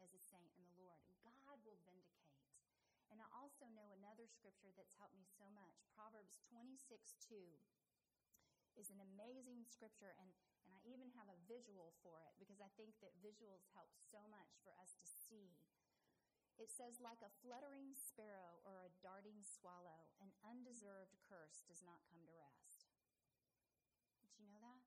as 0.00 0.12
a 0.16 0.20
saint 0.20 0.50
in 0.56 0.64
the 0.66 0.80
Lord. 0.80 1.00
God 1.50 1.58
will 1.66 1.82
vindicate. 1.82 2.30
And 3.10 3.18
I 3.18 3.26
also 3.34 3.66
know 3.74 3.90
another 3.90 4.30
scripture 4.30 4.70
that's 4.78 4.94
helped 4.94 5.18
me 5.18 5.26
so 5.26 5.50
much. 5.50 5.82
Proverbs 5.98 6.38
26 6.46 7.18
2 7.26 7.34
is 8.78 8.86
an 8.94 9.02
amazing 9.02 9.66
scripture, 9.66 10.14
and, 10.22 10.30
and 10.62 10.70
I 10.70 10.80
even 10.86 11.10
have 11.18 11.26
a 11.26 11.42
visual 11.50 11.90
for 12.06 12.22
it 12.22 12.38
because 12.38 12.62
I 12.62 12.70
think 12.78 12.94
that 13.02 13.18
visuals 13.18 13.66
help 13.74 13.90
so 13.98 14.22
much 14.30 14.54
for 14.62 14.70
us 14.78 14.94
to 15.02 15.06
see. 15.10 15.58
It 16.54 16.70
says, 16.70 17.02
like 17.02 17.18
a 17.26 17.34
fluttering 17.42 17.90
sparrow 17.98 18.62
or 18.62 18.86
a 18.86 18.94
darting 19.02 19.42
swallow, 19.42 20.06
an 20.22 20.30
undeserved 20.46 21.18
curse 21.26 21.66
does 21.66 21.82
not 21.82 22.06
come 22.06 22.22
to 22.22 22.32
rest. 22.38 22.94
Did 24.38 24.46
you 24.46 24.46
know 24.54 24.62
that? 24.62 24.80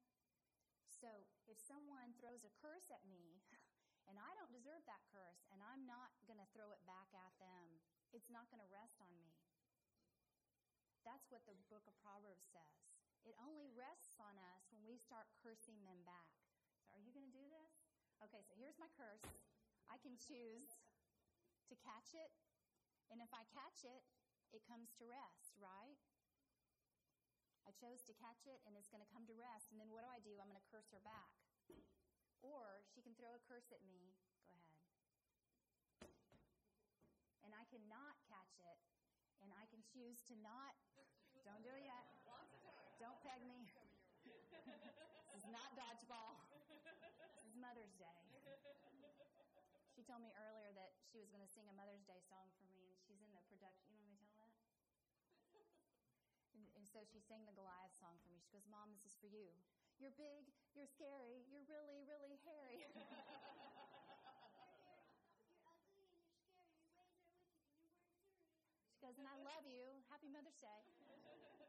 So 0.88 1.28
if 1.52 1.60
someone 1.60 2.16
throws 2.16 2.48
a 2.48 2.54
curse 2.64 2.88
at 2.88 3.04
me, 3.04 3.44
and 4.08 4.20
I 4.20 4.32
don't 4.36 4.52
deserve 4.52 4.84
that 4.86 5.04
curse, 5.12 5.44
and 5.54 5.60
I'm 5.64 5.88
not 5.88 6.12
going 6.28 6.40
to 6.40 6.50
throw 6.52 6.72
it 6.76 6.84
back 6.84 7.10
at 7.16 7.34
them. 7.40 7.80
It's 8.12 8.30
not 8.30 8.50
going 8.52 8.62
to 8.62 8.70
rest 8.70 9.00
on 9.00 9.10
me. 9.16 9.32
That's 11.04 11.28
what 11.32 11.44
the 11.44 11.56
book 11.68 11.84
of 11.88 11.96
Proverbs 12.00 12.48
says. 12.48 12.80
It 13.24 13.36
only 13.40 13.72
rests 13.72 14.20
on 14.20 14.36
us 14.36 14.68
when 14.72 14.84
we 14.84 15.00
start 15.00 15.32
cursing 15.40 15.80
them 15.88 16.04
back. 16.04 16.36
So, 16.84 16.96
are 16.96 17.04
you 17.04 17.16
going 17.16 17.28
to 17.28 17.36
do 17.36 17.48
this? 17.48 17.74
Okay, 18.20 18.44
so 18.44 18.56
here's 18.56 18.80
my 18.80 18.92
curse. 18.96 19.24
I 19.88 20.00
can 20.00 20.16
choose 20.20 20.84
to 21.72 21.76
catch 21.80 22.16
it, 22.16 22.32
and 23.12 23.20
if 23.24 23.32
I 23.32 23.48
catch 23.52 23.84
it, 23.88 24.04
it 24.52 24.64
comes 24.68 24.92
to 25.00 25.08
rest, 25.08 25.56
right? 25.60 26.00
I 27.64 27.72
chose 27.72 28.04
to 28.08 28.14
catch 28.20 28.44
it, 28.48 28.60
and 28.68 28.76
it's 28.76 28.92
going 28.92 29.04
to 29.04 29.12
come 29.12 29.24
to 29.28 29.36
rest. 29.36 29.72
And 29.72 29.80
then 29.80 29.88
what 29.88 30.04
do 30.04 30.10
I 30.12 30.20
do? 30.20 30.36
I'm 30.36 30.52
going 30.52 30.60
to 30.60 30.70
curse 30.72 30.92
her 30.92 31.04
back. 31.04 31.32
Or 32.44 32.84
she 32.92 33.00
can 33.00 33.16
throw 33.16 33.32
a 33.32 33.42
curse 33.48 33.72
at 33.72 33.80
me. 33.88 34.12
Go 34.44 34.52
ahead. 34.52 34.76
And 37.48 37.52
I 37.56 37.64
cannot 37.72 38.20
catch 38.28 38.60
it. 38.60 38.80
And 39.40 39.52
I 39.56 39.64
can 39.72 39.80
choose 39.88 40.20
to 40.28 40.36
not. 40.44 40.76
Don't 41.48 41.64
do 41.64 41.72
it 41.72 41.84
yet. 41.88 42.04
Don't 43.00 43.20
peg 43.24 43.44
me. 43.44 43.68
this 45.36 45.44
is 45.44 45.52
not 45.52 45.76
dodgeball. 45.76 46.40
This 46.52 47.48
is 47.48 47.56
Mother's 47.60 47.96
Day. 48.00 48.20
She 49.92 50.02
told 50.08 50.24
me 50.24 50.32
earlier 50.36 50.72
that 50.76 50.96
she 51.12 51.20
was 51.20 51.32
going 51.32 51.44
to 51.44 51.52
sing 51.52 51.68
a 51.68 51.76
Mother's 51.76 52.04
Day 52.04 52.20
song 52.28 52.50
for 52.60 52.66
me, 52.72 52.92
and 52.92 52.98
she's 53.04 53.22
in 53.24 53.32
the 53.36 53.44
production. 53.48 53.94
You 53.94 54.04
want 54.04 54.16
me 54.16 54.26
to 54.26 54.32
tell 54.36 54.50
that? 54.52 54.68
And, 56.58 56.64
and 56.80 56.86
so 56.88 57.04
she 57.06 57.22
sang 57.22 57.46
the 57.46 57.56
Goliath 57.56 57.94
song 58.00 58.18
for 58.24 58.32
me. 58.32 58.42
She 58.42 58.52
goes, 58.52 58.66
Mom, 58.68 58.90
this 58.92 59.06
is 59.06 59.16
for 59.20 59.30
you. 59.30 59.54
You're 60.04 60.20
big, 60.20 60.52
you're 60.76 60.92
scary, 60.92 61.48
you're 61.48 61.64
really, 61.72 62.04
really 62.04 62.36
hairy. 62.44 62.76
she 68.92 69.00
goes, 69.00 69.16
and 69.16 69.24
I 69.32 69.40
love 69.48 69.64
you. 69.64 69.80
Happy 70.12 70.28
Mother's 70.28 70.60
Day. 70.60 70.84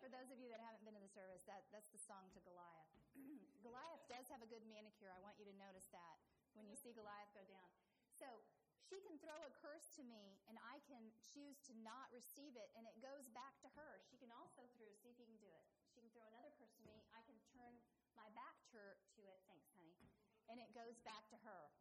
For 0.03 0.11
those 0.11 0.35
of 0.35 0.43
you 0.43 0.51
that 0.51 0.59
haven't 0.59 0.83
been 0.83 0.99
in 0.99 1.07
the 1.07 1.15
service, 1.15 1.47
that, 1.47 1.63
that's 1.71 1.95
the 1.95 2.03
song 2.03 2.27
to 2.35 2.43
Goliath. 2.43 2.91
Goliath 3.63 4.03
does 4.11 4.27
have 4.35 4.43
a 4.43 4.51
good 4.51 4.67
manicure. 4.67 5.15
I 5.15 5.23
want 5.23 5.39
you 5.39 5.47
to 5.47 5.55
notice 5.55 5.87
that 5.95 6.19
when 6.59 6.67
you 6.67 6.75
see 6.75 6.91
Goliath 6.91 7.31
go 7.39 7.47
down. 7.47 7.71
So 8.19 8.27
she 8.83 8.99
can 9.07 9.15
throw 9.23 9.47
a 9.47 9.55
curse 9.63 9.95
to 9.95 10.03
me, 10.03 10.43
and 10.51 10.59
I 10.59 10.83
can 10.91 11.07
choose 11.23 11.63
to 11.71 11.73
not 11.87 12.11
receive 12.11 12.59
it, 12.59 12.75
and 12.75 12.83
it 12.83 12.99
goes 12.99 13.31
back 13.31 13.63
to 13.63 13.71
her. 13.79 14.03
She 14.11 14.19
can 14.19 14.35
also 14.35 14.67
throw, 14.75 14.91
see 14.99 15.15
if 15.15 15.23
you 15.23 15.31
can 15.31 15.39
do 15.39 15.55
it. 15.55 15.63
She 15.95 16.03
can 16.03 16.11
throw 16.11 16.27
another 16.27 16.51
curse 16.59 16.75
to 16.83 16.85
me. 16.91 16.99
I 17.15 17.23
can 17.23 17.39
turn 17.55 17.79
my 18.17 18.31
back 18.33 18.57
to, 18.75 18.81
to 19.19 19.21
it. 19.27 19.41
Thanks, 19.47 19.71
honey. 19.75 19.99
And 20.51 20.59
it 20.59 20.71
goes 20.75 20.99
back 21.03 21.27
to 21.35 21.39
her. 21.43 21.75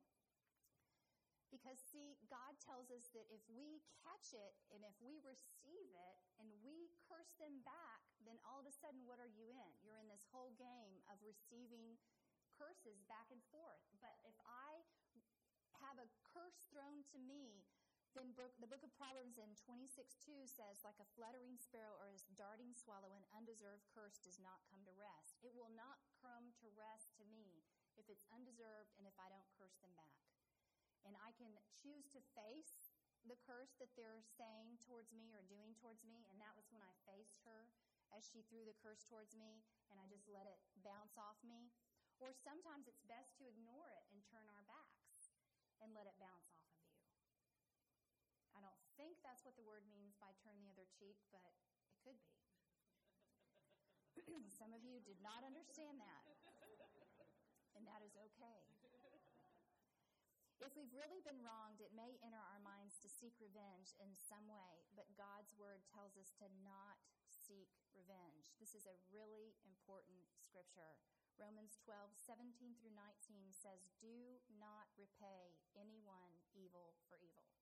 Because, 1.53 1.77
see, 1.77 2.17
God 2.33 2.57
tells 2.57 2.89
us 2.89 3.13
that 3.13 3.29
if 3.29 3.45
we 3.45 3.85
catch 4.01 4.33
it 4.33 4.57
and 4.73 4.81
if 4.81 4.97
we 4.97 5.21
receive 5.21 5.93
it 5.93 6.17
and 6.41 6.49
we 6.65 6.89
curse 7.05 7.37
them 7.37 7.61
back, 7.61 8.01
then 8.25 8.41
all 8.41 8.57
of 8.57 8.65
a 8.65 8.73
sudden, 8.73 9.05
what 9.05 9.21
are 9.21 9.29
you 9.29 9.53
in? 9.53 9.71
You're 9.85 10.01
in 10.01 10.09
this 10.09 10.25
whole 10.33 10.57
game 10.57 10.97
of 11.13 11.21
receiving 11.21 12.01
curses 12.57 13.05
back 13.05 13.29
and 13.29 13.45
forth. 13.53 13.85
But 14.01 14.17
if 14.25 14.33
I 14.49 14.81
have 15.85 16.01
a 16.01 16.09
curse 16.33 16.65
thrown 16.73 17.05
to 17.13 17.21
me, 17.21 17.61
then 18.13 18.29
the 18.61 18.69
book 18.69 18.85
of 18.85 18.93
Proverbs 18.93 19.41
in 19.41 19.57
26 19.65 19.89
2 20.21 20.45
says, 20.45 20.85
like 20.85 20.97
a 21.01 21.11
fluttering 21.17 21.57
sparrow 21.57 21.97
or 21.97 22.13
a 22.13 22.21
darting 22.37 22.73
swallow, 22.77 23.13
an 23.17 23.25
undeserved 23.33 23.89
curse 23.89 24.21
does 24.21 24.37
not 24.37 24.61
come 24.69 24.85
to 24.85 24.93
rest. 24.93 25.41
It 25.41 25.53
will 25.57 25.73
not 25.73 25.97
come 26.21 26.53
to 26.61 26.67
rest 26.77 27.17
to 27.17 27.25
me 27.25 27.65
if 27.97 28.09
it's 28.09 28.25
undeserved 28.29 28.93
and 28.97 29.09
if 29.09 29.17
I 29.17 29.29
don't 29.29 29.49
curse 29.57 29.77
them 29.81 29.93
back. 29.97 30.21
And 31.03 31.17
I 31.19 31.33
can 31.35 31.51
choose 31.73 32.07
to 32.15 32.21
face 32.37 32.93
the 33.25 33.39
curse 33.43 33.75
that 33.79 33.91
they're 33.95 34.23
saying 34.23 34.79
towards 34.83 35.11
me 35.11 35.31
or 35.33 35.43
doing 35.47 35.75
towards 35.79 36.03
me. 36.03 36.23
And 36.31 36.39
that 36.39 36.55
was 36.55 36.69
when 36.71 36.83
I 36.83 36.93
faced 37.07 37.43
her 37.47 37.67
as 38.13 38.29
she 38.29 38.45
threw 38.45 38.63
the 38.63 38.77
curse 38.77 39.03
towards 39.09 39.33
me 39.33 39.65
and 39.89 39.97
I 39.99 40.05
just 40.07 40.29
let 40.29 40.47
it 40.47 40.61
bounce 40.85 41.17
off 41.17 41.39
me. 41.41 41.73
Or 42.21 42.31
sometimes 42.31 42.87
it's 42.87 43.03
best 43.09 43.35
to 43.41 43.49
ignore 43.49 43.89
it 43.89 44.05
and 44.13 44.23
turn 44.29 44.47
our 44.47 44.63
backs 44.63 45.33
and 45.83 45.91
let 45.91 46.07
it 46.07 46.15
bounce 46.21 46.47
off 46.55 46.63
of 46.71 46.79
you. 46.79 46.93
I 48.55 48.61
don't 48.61 48.79
think 49.03 49.19
that's 49.19 49.43
what 49.43 49.59
the 49.59 49.67
word 49.67 49.83
means 49.91 50.15
by 50.15 50.31
turn 50.39 50.55
the 50.63 50.71
other 50.71 50.87
cheek, 50.95 51.19
but 51.27 51.43
it 51.43 51.99
could 51.99 52.15
be. 52.23 52.47
Some 54.55 54.71
of 54.71 54.79
you 54.87 55.03
did 55.03 55.19
not 55.19 55.43
understand 55.43 55.99
that, 55.99 56.23
and 57.75 57.83
that 57.83 57.99
is 57.99 58.15
okay. 58.15 58.63
If 60.63 60.79
we've 60.79 60.95
really 60.95 61.19
been 61.27 61.43
wronged, 61.43 61.83
it 61.83 61.91
may 61.91 62.15
enter 62.23 62.39
our 62.39 62.63
minds 62.63 62.95
to 63.03 63.11
seek 63.11 63.35
revenge 63.43 63.91
in 63.99 64.15
some 64.15 64.47
way, 64.47 64.87
but 64.95 65.11
God's 65.19 65.51
word 65.59 65.83
tells 65.91 66.15
us 66.15 66.31
to 66.39 66.47
not 66.63 66.95
seek 67.27 67.67
revenge. 67.91 68.55
This 68.63 68.71
is 68.71 68.87
a 68.87 68.95
really 69.11 69.59
important 69.67 70.23
scripture. 70.39 70.95
Romans 71.35 71.75
12, 71.83 72.15
17 72.15 72.79
through 72.79 72.95
19 72.95 73.51
says, 73.51 73.91
Do 73.99 74.39
not 74.55 74.87
repay 74.95 75.59
anyone 75.75 76.31
evil 76.55 76.95
for 77.11 77.19
evil. 77.19 77.52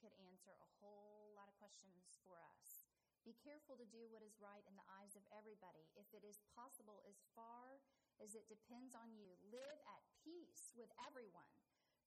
Could 0.00 0.16
answer 0.32 0.56
a 0.56 0.70
whole 0.80 1.28
lot 1.36 1.52
of 1.52 1.56
questions 1.60 2.16
for 2.24 2.40
us. 2.40 2.88
Be 3.20 3.36
careful 3.36 3.76
to 3.76 3.84
do 3.84 4.08
what 4.08 4.24
is 4.24 4.40
right 4.40 4.64
in 4.64 4.72
the 4.72 4.88
eyes 4.96 5.12
of 5.12 5.28
everybody. 5.28 5.84
If 5.92 6.08
it 6.16 6.24
is 6.24 6.40
possible, 6.56 7.04
as 7.04 7.20
far 7.36 7.84
as 8.16 8.32
it 8.32 8.48
depends 8.48 8.96
on 8.96 9.12
you, 9.12 9.36
live 9.52 9.76
at 9.84 10.00
peace 10.24 10.72
with 10.72 10.88
everyone. 11.04 11.52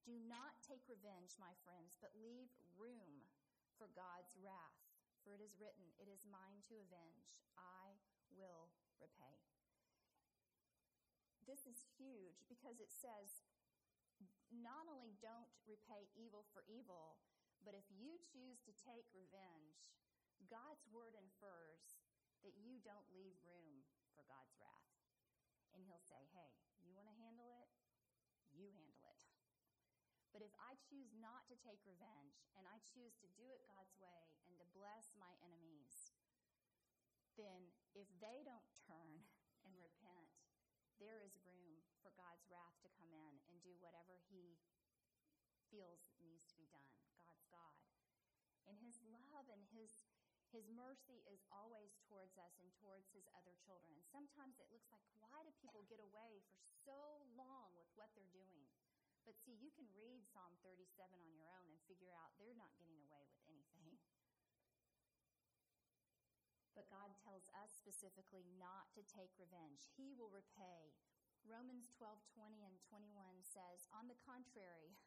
Do 0.10 0.18
not 0.26 0.58
take 0.66 0.82
revenge, 0.90 1.38
my 1.38 1.54
friends, 1.62 1.94
but 2.02 2.18
leave 2.18 2.50
room 2.74 3.30
for 3.78 3.94
God's 3.94 4.34
wrath. 4.42 4.82
For 5.22 5.38
it 5.38 5.42
is 5.46 5.62
written, 5.62 5.94
It 6.02 6.10
is 6.10 6.26
mine 6.26 6.66
to 6.74 6.82
avenge. 6.82 7.46
I 7.62 7.94
will 8.34 8.74
repay. 8.98 9.38
This 11.46 11.70
is 11.70 11.86
huge 11.96 12.42
because 12.50 12.82
it 12.82 12.90
says, 12.90 13.46
not 14.50 14.86
only 14.90 15.16
don't 15.22 15.50
repay 15.66 16.08
evil 16.14 16.46
for 16.54 16.64
evil, 16.70 17.18
but 17.64 17.76
if 17.76 17.88
you 17.92 18.20
choose 18.20 18.60
to 18.68 18.74
take 18.84 19.08
revenge, 19.16 19.80
God's 20.52 20.84
word 20.92 21.16
infers 21.16 21.98
that 22.44 22.56
you 22.60 22.80
don't 22.84 23.08
leave 23.16 23.40
room 23.44 23.88
for 24.16 24.28
God's 24.28 24.54
wrath. 24.60 24.92
And 25.72 25.82
he'll 25.88 26.04
say, 26.04 26.22
hey, 26.36 26.54
you 26.84 26.94
want 26.94 27.10
to 27.10 27.18
handle 27.18 27.50
it? 27.50 27.72
You 28.54 28.70
handle 28.70 29.02
it. 29.10 29.22
But 30.34 30.42
if 30.42 30.54
I 30.58 30.74
choose 30.82 31.14
not 31.22 31.46
to 31.46 31.56
take 31.62 31.78
revenge 31.86 32.42
and 32.58 32.66
I 32.66 32.82
choose 32.82 33.14
to 33.22 33.30
do 33.38 33.54
it 33.54 33.62
God's 33.70 33.94
way 34.02 34.34
and 34.50 34.58
to 34.58 34.66
bless 34.74 35.14
my 35.14 35.30
enemies, 35.46 36.10
then 37.38 37.70
if 37.94 38.10
they 38.18 38.42
don't 38.42 38.66
turn 38.82 39.22
and 39.62 39.78
repent, 39.78 40.34
there 40.98 41.22
is 41.22 41.38
room 41.46 41.86
for 42.02 42.10
God's 42.18 42.50
wrath 42.50 42.74
to 42.82 42.90
come 42.98 43.14
in 43.14 43.34
and 43.46 43.62
do 43.62 43.78
whatever 43.78 44.18
He 44.34 44.58
feels 45.70 46.18
needs 46.18 46.50
to 46.50 46.58
be 46.58 46.66
done. 46.66 46.90
God's 47.22 47.46
God. 47.54 47.78
And 48.66 48.74
His 48.82 48.98
love 49.06 49.46
and 49.54 49.62
His 49.70 50.02
his 50.54 50.70
mercy 50.70 51.26
is 51.26 51.42
always 51.50 51.98
towards 52.06 52.38
us 52.38 52.54
and 52.62 52.70
towards 52.78 53.10
his 53.10 53.26
other 53.34 53.58
children. 53.66 53.90
And 53.98 54.06
sometimes 54.06 54.62
it 54.62 54.70
looks 54.70 54.86
like, 54.94 55.02
why 55.18 55.42
do 55.42 55.50
people 55.58 55.82
get 55.90 55.98
away 55.98 56.46
for 56.54 56.62
so 56.86 57.26
long 57.34 57.74
with 57.74 57.90
what 57.98 58.14
they're 58.14 58.30
doing? 58.30 58.70
But 59.26 59.34
see, 59.42 59.58
you 59.58 59.74
can 59.74 59.90
read 59.98 60.22
Psalm 60.30 60.54
37 60.62 60.94
on 61.18 61.34
your 61.34 61.50
own 61.50 61.66
and 61.74 61.82
figure 61.90 62.14
out 62.14 62.38
they're 62.38 62.54
not 62.54 62.78
getting 62.78 63.02
away 63.02 63.26
with 63.26 63.42
anything. 63.50 63.98
But 66.74 66.90
God 66.90 67.14
tells 67.22 67.46
us 67.54 67.70
specifically 67.70 68.50
not 68.58 68.90
to 68.98 69.06
take 69.06 69.30
revenge. 69.38 69.86
He 69.94 70.18
will 70.18 70.34
repay. 70.34 70.90
Romans 71.46 71.94
12, 72.02 72.18
20 72.34 72.66
and 72.66 72.82
21 72.90 73.14
says, 73.46 73.86
On 73.94 74.10
the 74.10 74.18
contrary, 74.26 74.98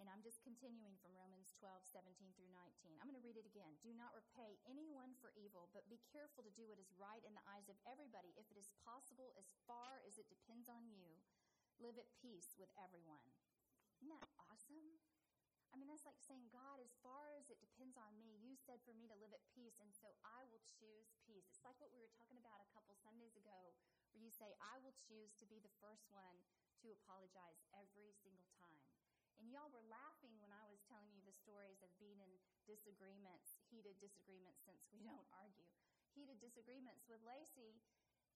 and 0.00 0.08
I'm 0.08 0.24
just 0.24 0.40
continuing 0.40 0.96
from 1.04 1.12
Romans 1.12 1.52
12, 1.60 1.84
17 1.84 2.32
through 2.32 2.48
19. 2.48 2.96
I'm 2.98 3.12
going 3.12 3.20
to 3.20 3.22
read 3.22 3.36
it 3.36 3.44
again. 3.44 3.76
Do 3.84 3.92
not 3.92 4.16
repay 4.16 4.56
anyone 4.64 5.12
for 5.20 5.28
evil, 5.36 5.68
but 5.76 5.84
be 5.92 6.00
careful 6.08 6.40
to 6.40 6.56
do 6.56 6.64
what 6.64 6.80
is 6.80 6.88
right 6.96 7.20
in 7.20 7.36
the 7.36 7.44
eyes 7.44 7.68
of 7.68 7.76
everybody. 7.84 8.32
If 8.40 8.48
it 8.48 8.56
is 8.56 8.72
possible, 8.80 9.36
as 9.36 9.52
far 9.68 10.00
as 10.08 10.16
it 10.16 10.32
depends 10.32 10.72
on 10.72 10.88
you, 10.88 11.20
live 11.84 12.00
at 12.00 12.08
peace 12.16 12.56
with 12.56 12.72
everyone. 12.80 13.28
Isn't 14.00 14.16
that 14.16 14.32
awesome? 14.40 14.96
I 15.70 15.78
mean, 15.78 15.86
that's 15.86 16.08
like 16.08 16.18
saying, 16.18 16.48
God, 16.50 16.80
as 16.80 16.96
far 17.04 17.36
as 17.36 17.52
it 17.52 17.60
depends 17.62 17.94
on 17.94 18.16
me, 18.18 18.40
you 18.40 18.56
said 18.56 18.82
for 18.82 18.96
me 18.96 19.06
to 19.06 19.20
live 19.20 19.30
at 19.36 19.44
peace, 19.52 19.78
and 19.78 19.92
so 19.94 20.16
I 20.26 20.42
will 20.48 20.64
choose 20.80 21.14
peace. 21.28 21.46
It's 21.46 21.62
like 21.62 21.78
what 21.78 21.94
we 21.94 22.02
were 22.02 22.10
talking 22.16 22.40
about 22.40 22.58
a 22.64 22.72
couple 22.74 22.96
Sundays 22.98 23.36
ago, 23.38 23.76
where 24.10 24.24
you 24.24 24.32
say, 24.32 24.56
I 24.58 24.80
will 24.82 24.96
choose 25.06 25.36
to 25.38 25.46
be 25.46 25.62
the 25.62 25.70
first 25.78 26.08
one 26.10 26.42
to 26.82 26.90
apologize 26.90 27.62
every 27.76 28.10
single 28.18 28.48
time. 28.58 28.79
And 29.40 29.48
y'all 29.48 29.72
were 29.72 29.88
laughing 29.88 30.36
when 30.36 30.52
I 30.52 30.68
was 30.68 30.84
telling 30.84 31.08
you 31.16 31.24
the 31.24 31.32
stories 31.32 31.80
of 31.80 31.88
being 31.96 32.20
in 32.20 32.28
disagreements, 32.68 33.56
heated 33.72 33.96
disagreements, 33.96 34.60
since 34.68 34.84
we 34.92 35.00
don't 35.08 35.24
argue, 35.32 35.64
heated 36.12 36.36
disagreements 36.44 37.08
with 37.08 37.24
Lacey, 37.24 37.80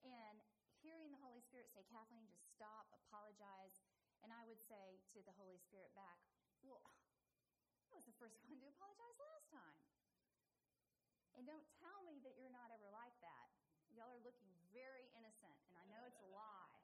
and 0.01 0.41
hearing 0.81 1.13
the 1.13 1.21
Holy 1.21 1.45
Spirit 1.45 1.69
say, 1.69 1.85
Kathleen, 1.93 2.25
just 2.25 2.49
stop, 2.49 2.89
apologize. 3.05 3.85
And 4.25 4.33
I 4.33 4.49
would 4.49 4.57
say 4.65 4.97
to 5.13 5.21
the 5.21 5.35
Holy 5.37 5.61
Spirit 5.61 5.93
back, 5.93 6.17
well, 6.65 6.81
I 7.93 8.01
was 8.01 8.09
the 8.09 8.17
first 8.17 8.41
one 8.49 8.57
to 8.65 8.67
apologize 8.73 9.13
last 9.21 9.53
time. 9.53 9.77
And 11.37 11.45
don't 11.45 11.69
tell 11.85 12.01
me 12.01 12.17
that 12.25 12.33
you're 12.41 12.49
not 12.49 12.73
ever 12.73 12.89
like 12.89 13.13
that. 13.21 13.53
Y'all 13.93 14.09
are 14.09 14.25
looking 14.25 14.49
very 14.73 15.05
innocent, 15.13 15.53
and 15.69 15.77
I 15.77 15.85
know 15.85 16.01
it's 16.09 16.17
a 16.17 16.29
lie. 16.33 16.75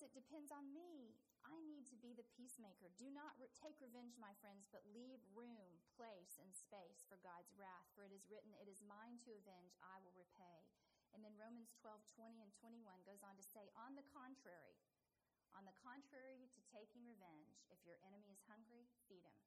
As 0.00 0.08
it 0.08 0.16
depends 0.16 0.48
on 0.48 0.72
me, 0.72 1.12
I 1.44 1.60
need 1.68 1.84
to 1.92 1.98
be 2.00 2.16
the 2.16 2.24
peacemaker. 2.32 2.88
Do 2.96 3.12
not 3.12 3.36
re- 3.36 3.52
take 3.52 3.76
revenge, 3.84 4.16
my 4.16 4.32
friends, 4.40 4.64
but 4.64 4.80
leave 4.96 5.20
room, 5.36 5.76
place, 5.92 6.40
and 6.40 6.48
space 6.56 7.04
for 7.04 7.20
God's 7.20 7.52
wrath. 7.52 7.84
For 7.92 8.08
it 8.08 8.12
is 8.16 8.24
written, 8.32 8.56
It 8.56 8.64
is 8.64 8.80
mine 8.80 9.20
to 9.28 9.36
avenge, 9.36 9.76
I 9.84 10.00
will 10.00 10.16
repay. 10.16 10.64
And 11.12 11.20
then 11.20 11.36
Romans 11.36 11.76
12, 11.84 12.00
20 12.16 12.40
and 12.40 12.52
21 12.56 13.04
goes 13.04 13.20
on 13.20 13.36
to 13.36 13.44
say, 13.44 13.68
On 13.76 13.92
the 13.92 14.06
contrary, 14.08 14.80
on 15.52 15.68
the 15.68 15.76
contrary 15.76 16.48
to 16.48 16.60
taking 16.72 17.04
revenge, 17.04 17.60
if 17.68 17.84
your 17.84 18.00
enemy 18.00 18.32
is 18.32 18.40
hungry, 18.48 18.88
feed 19.04 19.28
him. 19.28 19.40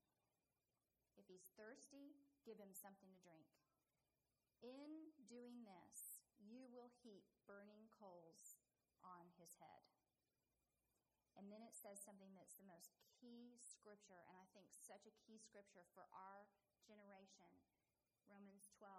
If 1.18 1.26
he's 1.26 1.50
thirsty, 1.58 2.14
give 2.46 2.62
him 2.62 2.78
something 2.78 3.10
to 3.10 3.26
drink. 3.26 3.50
In 4.62 5.18
doing 5.26 5.66
this, 5.66 6.22
you 6.38 6.70
will 6.70 6.94
heap 7.02 7.26
burning 7.50 7.90
coals 7.90 8.62
on 9.02 9.34
his 9.42 9.58
head. 9.58 9.93
And 11.34 11.50
then 11.50 11.66
it 11.66 11.74
says 11.74 11.98
something 12.00 12.30
that's 12.38 12.56
the 12.56 12.70
most 12.70 12.94
key 13.18 13.58
scripture, 13.66 14.22
and 14.30 14.38
I 14.38 14.46
think 14.54 14.70
such 14.70 15.10
a 15.10 15.18
key 15.26 15.42
scripture 15.42 15.86
for 15.98 16.06
our 16.14 16.46
generation. 16.86 17.50
Romans 18.30 18.70
12, 18.78 18.90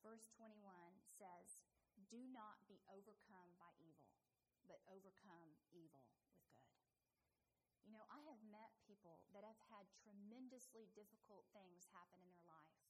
verse 0.00 0.30
21 0.38 0.62
says, 1.04 1.60
Do 2.08 2.22
not 2.30 2.62
be 2.70 2.80
overcome 2.86 3.58
by 3.58 3.70
evil, 3.82 4.14
but 4.70 4.80
overcome 4.86 5.58
evil 5.74 6.06
with 6.14 6.22
good. 6.30 6.58
You 7.84 7.96
know, 7.96 8.04
I 8.12 8.20
have 8.28 8.40
met 8.52 8.76
people 8.84 9.24
that 9.32 9.44
have 9.44 9.60
had 9.72 9.88
tremendously 10.04 10.92
difficult 10.92 11.48
things 11.56 11.88
happen 11.96 12.20
in 12.20 12.30
their 12.32 12.44
life. 12.44 12.84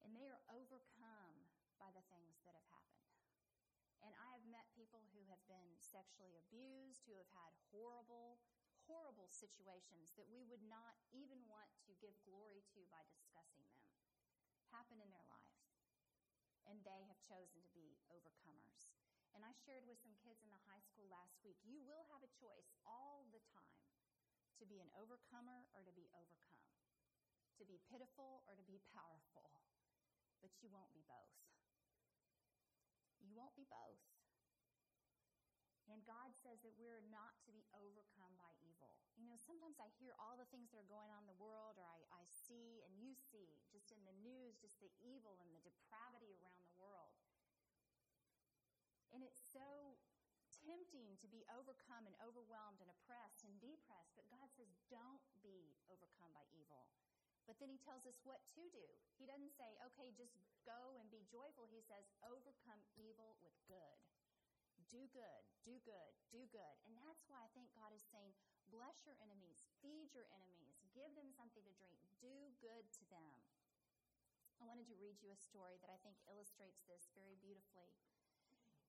And 0.00 0.16
they 0.16 0.24
are 0.24 0.40
overcome 0.48 1.52
by 1.76 1.92
the 1.92 2.04
things 2.08 2.40
that 2.48 2.56
have 2.56 2.68
happened. 2.72 3.12
And 4.00 4.12
I 4.16 4.28
have 4.32 4.44
met 4.48 4.70
people 4.96 5.12
who 5.12 5.28
have 5.28 5.44
been 5.44 5.76
sexually 5.76 6.40
abused, 6.40 7.04
who 7.04 7.20
have 7.20 7.28
had 7.36 7.52
horrible, 7.68 8.40
horrible 8.88 9.28
situations 9.28 10.16
that 10.16 10.24
we 10.24 10.40
would 10.48 10.64
not 10.64 10.96
even 11.12 11.44
want 11.44 11.68
to 11.84 11.92
give 12.00 12.16
glory 12.24 12.64
to 12.72 12.80
by 12.88 13.04
discussing 13.12 13.68
them 13.76 13.92
happen 14.72 14.96
in 14.96 15.12
their 15.12 15.28
life. 15.28 15.60
And 16.64 16.80
they 16.80 17.04
have 17.12 17.20
chosen 17.20 17.60
to 17.60 17.72
be 17.76 18.00
overcomers. 18.08 18.88
And 19.36 19.44
I 19.44 19.52
shared 19.52 19.84
with 19.84 20.00
some 20.00 20.16
kids 20.24 20.40
in 20.40 20.48
the 20.48 20.64
high 20.64 20.80
school 20.80 21.04
last 21.12 21.44
week 21.44 21.60
you 21.60 21.84
will 21.84 22.08
have 22.08 22.24
a 22.24 22.32
choice 22.40 22.72
all 22.88 23.28
the 23.36 23.44
time 23.52 23.84
to 24.56 24.64
be 24.64 24.80
an 24.80 24.88
overcomer 24.96 25.68
or 25.76 25.84
to 25.84 25.92
be 25.92 26.08
overcome, 26.16 26.72
to 27.60 27.68
be 27.68 27.84
pitiful 27.92 28.48
or 28.48 28.56
to 28.56 28.64
be 28.64 28.80
powerful, 28.96 29.60
but 30.40 30.56
you 30.64 30.72
won't 30.72 30.88
be 30.96 31.04
both. 31.04 31.36
You 33.20 33.36
won't 33.36 33.52
be 33.52 33.68
both. 33.68 34.15
And 35.86 36.02
God 36.02 36.34
says 36.42 36.58
that 36.66 36.74
we're 36.74 37.02
not 37.14 37.38
to 37.46 37.54
be 37.54 37.62
overcome 37.70 38.34
by 38.34 38.50
evil. 38.66 38.90
You 39.14 39.24
know, 39.30 39.38
sometimes 39.38 39.78
I 39.78 39.86
hear 40.02 40.18
all 40.18 40.34
the 40.34 40.48
things 40.50 40.74
that 40.74 40.82
are 40.82 40.90
going 40.90 41.08
on 41.14 41.22
in 41.22 41.30
the 41.30 41.38
world, 41.38 41.78
or 41.78 41.86
I, 41.86 42.02
I 42.10 42.26
see 42.26 42.82
and 42.82 42.92
you 42.98 43.14
see 43.14 43.62
just 43.70 43.94
in 43.94 44.02
the 44.02 44.16
news, 44.18 44.58
just 44.58 44.76
the 44.82 44.90
evil 44.98 45.38
and 45.38 45.48
the 45.54 45.62
depravity 45.62 46.34
around 46.42 46.58
the 46.58 46.74
world. 46.74 47.14
And 49.14 49.22
it's 49.22 49.38
so 49.38 49.96
tempting 50.66 51.14
to 51.22 51.28
be 51.30 51.46
overcome 51.54 52.10
and 52.10 52.18
overwhelmed 52.18 52.82
and 52.82 52.90
oppressed 52.90 53.46
and 53.46 53.54
depressed, 53.62 54.18
but 54.18 54.26
God 54.26 54.50
says, 54.58 54.68
don't 54.90 55.22
be 55.40 55.78
overcome 55.86 56.34
by 56.34 56.42
evil. 56.50 56.90
But 57.46 57.62
then 57.62 57.70
he 57.70 57.78
tells 57.78 58.02
us 58.10 58.18
what 58.26 58.42
to 58.58 58.62
do. 58.74 58.86
He 59.22 59.24
doesn't 59.24 59.54
say, 59.54 59.78
okay, 59.94 60.10
just 60.18 60.34
go 60.66 60.98
and 60.98 61.06
be 61.14 61.22
joyful. 61.30 61.70
He 61.70 61.78
says, 61.78 62.10
overcome 62.26 62.82
evil 62.98 63.38
with 63.38 63.54
good. 63.70 63.98
Do 64.86 65.02
good, 65.10 65.42
do 65.66 65.82
good, 65.82 66.12
do 66.30 66.46
good. 66.54 66.76
And 66.86 66.94
that's 67.02 67.26
why 67.26 67.42
I 67.42 67.50
think 67.52 67.74
God 67.74 67.90
is 67.90 68.06
saying, 68.06 68.30
bless 68.70 69.02
your 69.02 69.18
enemies, 69.18 69.66
feed 69.82 70.14
your 70.14 70.30
enemies, 70.30 70.78
give 70.94 71.10
them 71.18 71.34
something 71.34 71.66
to 71.66 71.74
drink, 71.74 71.98
do 72.22 72.54
good 72.62 72.86
to 73.02 73.04
them. 73.10 73.38
I 74.56 74.64
wanted 74.64 74.86
to 74.88 74.96
read 75.02 75.20
you 75.20 75.34
a 75.34 75.36
story 75.36 75.76
that 75.82 75.90
I 75.92 75.98
think 76.00 76.22
illustrates 76.30 76.86
this 76.86 77.10
very 77.18 77.34
beautifully. 77.36 77.92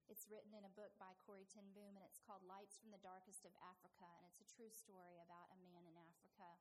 It's 0.07 0.29
written 0.31 0.55
in 0.55 0.63
a 0.63 0.71
book 0.71 0.95
by 0.95 1.11
Corrie 1.19 1.49
ten 1.51 1.75
Boom, 1.75 1.99
and 1.99 2.05
it's 2.07 2.23
called 2.23 2.45
Lights 2.47 2.79
from 2.79 2.95
the 2.95 3.03
Darkest 3.03 3.43
of 3.43 3.51
Africa, 3.59 4.07
and 4.15 4.23
it's 4.23 4.39
a 4.39 4.47
true 4.47 4.71
story 4.71 5.19
about 5.19 5.51
a 5.51 5.59
man 5.59 5.83
in 5.83 5.99
Africa 5.99 6.55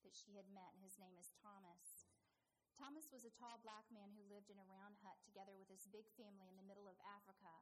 that 0.00 0.16
she 0.16 0.38
had 0.40 0.48
met, 0.48 0.72
and 0.72 0.80
his 0.80 0.96
name 0.96 1.20
is 1.20 1.34
Thomas. 1.36 2.08
Thomas 2.72 3.12
was 3.12 3.28
a 3.28 3.36
tall 3.36 3.60
black 3.60 3.84
man 3.92 4.16
who 4.16 4.24
lived 4.24 4.48
in 4.48 4.56
a 4.56 4.64
round 4.64 4.96
hut 5.04 5.20
together 5.20 5.52
with 5.60 5.68
his 5.68 5.84
big 5.92 6.08
family 6.16 6.48
in 6.48 6.56
the 6.56 6.64
middle 6.64 6.88
of 6.88 6.96
Africa. 7.04 7.52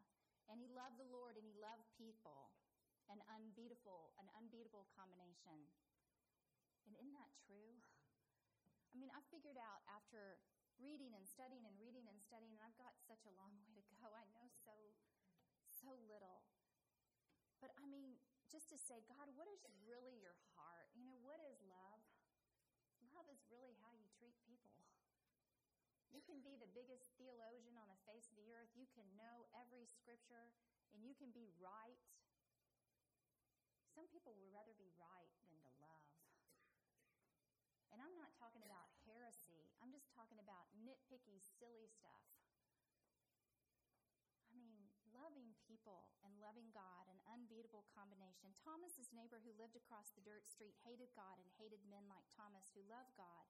And 0.48 0.60
he 0.60 0.68
loved 0.70 1.00
the 1.00 1.08
Lord 1.08 1.36
and 1.36 1.44
he 1.44 1.54
loved 1.56 1.84
people. 1.96 2.52
An 3.12 3.20
unbeatable, 3.28 4.16
an 4.16 4.32
unbeatable 4.32 4.88
combination. 4.96 5.68
And 6.88 6.96
isn't 6.96 7.12
that 7.12 7.32
true? 7.44 7.76
I 8.92 8.96
mean, 8.96 9.12
I 9.12 9.20
figured 9.28 9.60
out 9.60 9.84
after 9.84 10.40
reading 10.80 11.12
and 11.12 11.28
studying 11.28 11.68
and 11.68 11.76
reading 11.76 12.08
and 12.08 12.16
studying, 12.16 12.56
and 12.56 12.64
I've 12.64 12.80
got 12.80 12.96
such 13.04 13.28
a 13.28 13.36
long 13.36 13.60
way 13.60 13.76
to 13.76 13.94
go. 14.00 14.08
I 14.08 14.24
know 14.32 14.48
so, 14.48 14.72
so 15.68 15.92
little. 16.08 16.48
But 17.60 17.76
I 17.76 17.84
mean, 17.84 18.16
just 18.48 18.72
to 18.72 18.80
say, 18.80 19.04
God, 19.04 19.28
what 19.36 19.52
is 19.52 19.60
really 19.84 20.16
your 20.16 20.36
heart? 20.56 20.88
You 20.96 21.04
know, 21.04 21.20
what 21.20 21.44
is 21.44 21.60
love 21.68 22.00
is 23.34 23.42
really 23.50 23.74
how 23.82 23.90
you 23.90 24.06
treat 24.14 24.38
people. 24.46 24.78
You 26.14 26.22
can 26.22 26.38
be 26.46 26.54
the 26.54 26.70
biggest 26.70 27.10
theologian 27.18 27.74
on 27.74 27.90
the 27.90 27.98
face 28.06 28.30
of 28.30 28.38
the 28.38 28.46
earth. 28.54 28.70
You 28.78 28.86
can 28.94 29.02
know 29.18 29.50
every 29.50 29.82
scripture, 29.90 30.54
and 30.94 31.02
you 31.02 31.10
can 31.18 31.34
be 31.34 31.50
right. 31.58 31.98
Some 33.90 34.06
people 34.14 34.38
would 34.38 34.54
rather 34.54 34.78
be 34.78 34.94
right 34.94 35.34
than 35.42 35.58
to 35.58 35.70
love. 35.82 36.14
And 37.90 37.98
I'm 37.98 38.14
not 38.14 38.30
talking 38.38 38.62
about 38.62 38.94
heresy, 39.10 39.66
I'm 39.82 39.90
just 39.90 40.06
talking 40.14 40.38
about 40.38 40.70
nitpicky, 40.86 41.42
silly 41.58 41.90
stuff. 41.90 42.26
I 44.50 44.58
mean, 44.58 44.86
loving 45.10 45.50
people 45.66 46.14
and 46.22 46.30
loving 46.38 46.70
God, 46.70 47.10
an 47.10 47.18
unbeatable 47.26 47.90
combination. 47.90 48.54
Thomas's 48.54 49.10
neighbor 49.10 49.42
who 49.42 49.54
lived 49.58 49.74
across 49.74 50.14
the 50.14 50.22
dirt 50.22 50.46
street 50.46 50.78
hated 50.86 51.10
God 51.18 51.42
and 51.42 51.50
hated 51.58 51.82
men 51.90 52.06
like 52.06 52.26
Thomas 52.34 52.70
who 52.70 52.86
loved 52.86 53.14
God. 53.18 53.46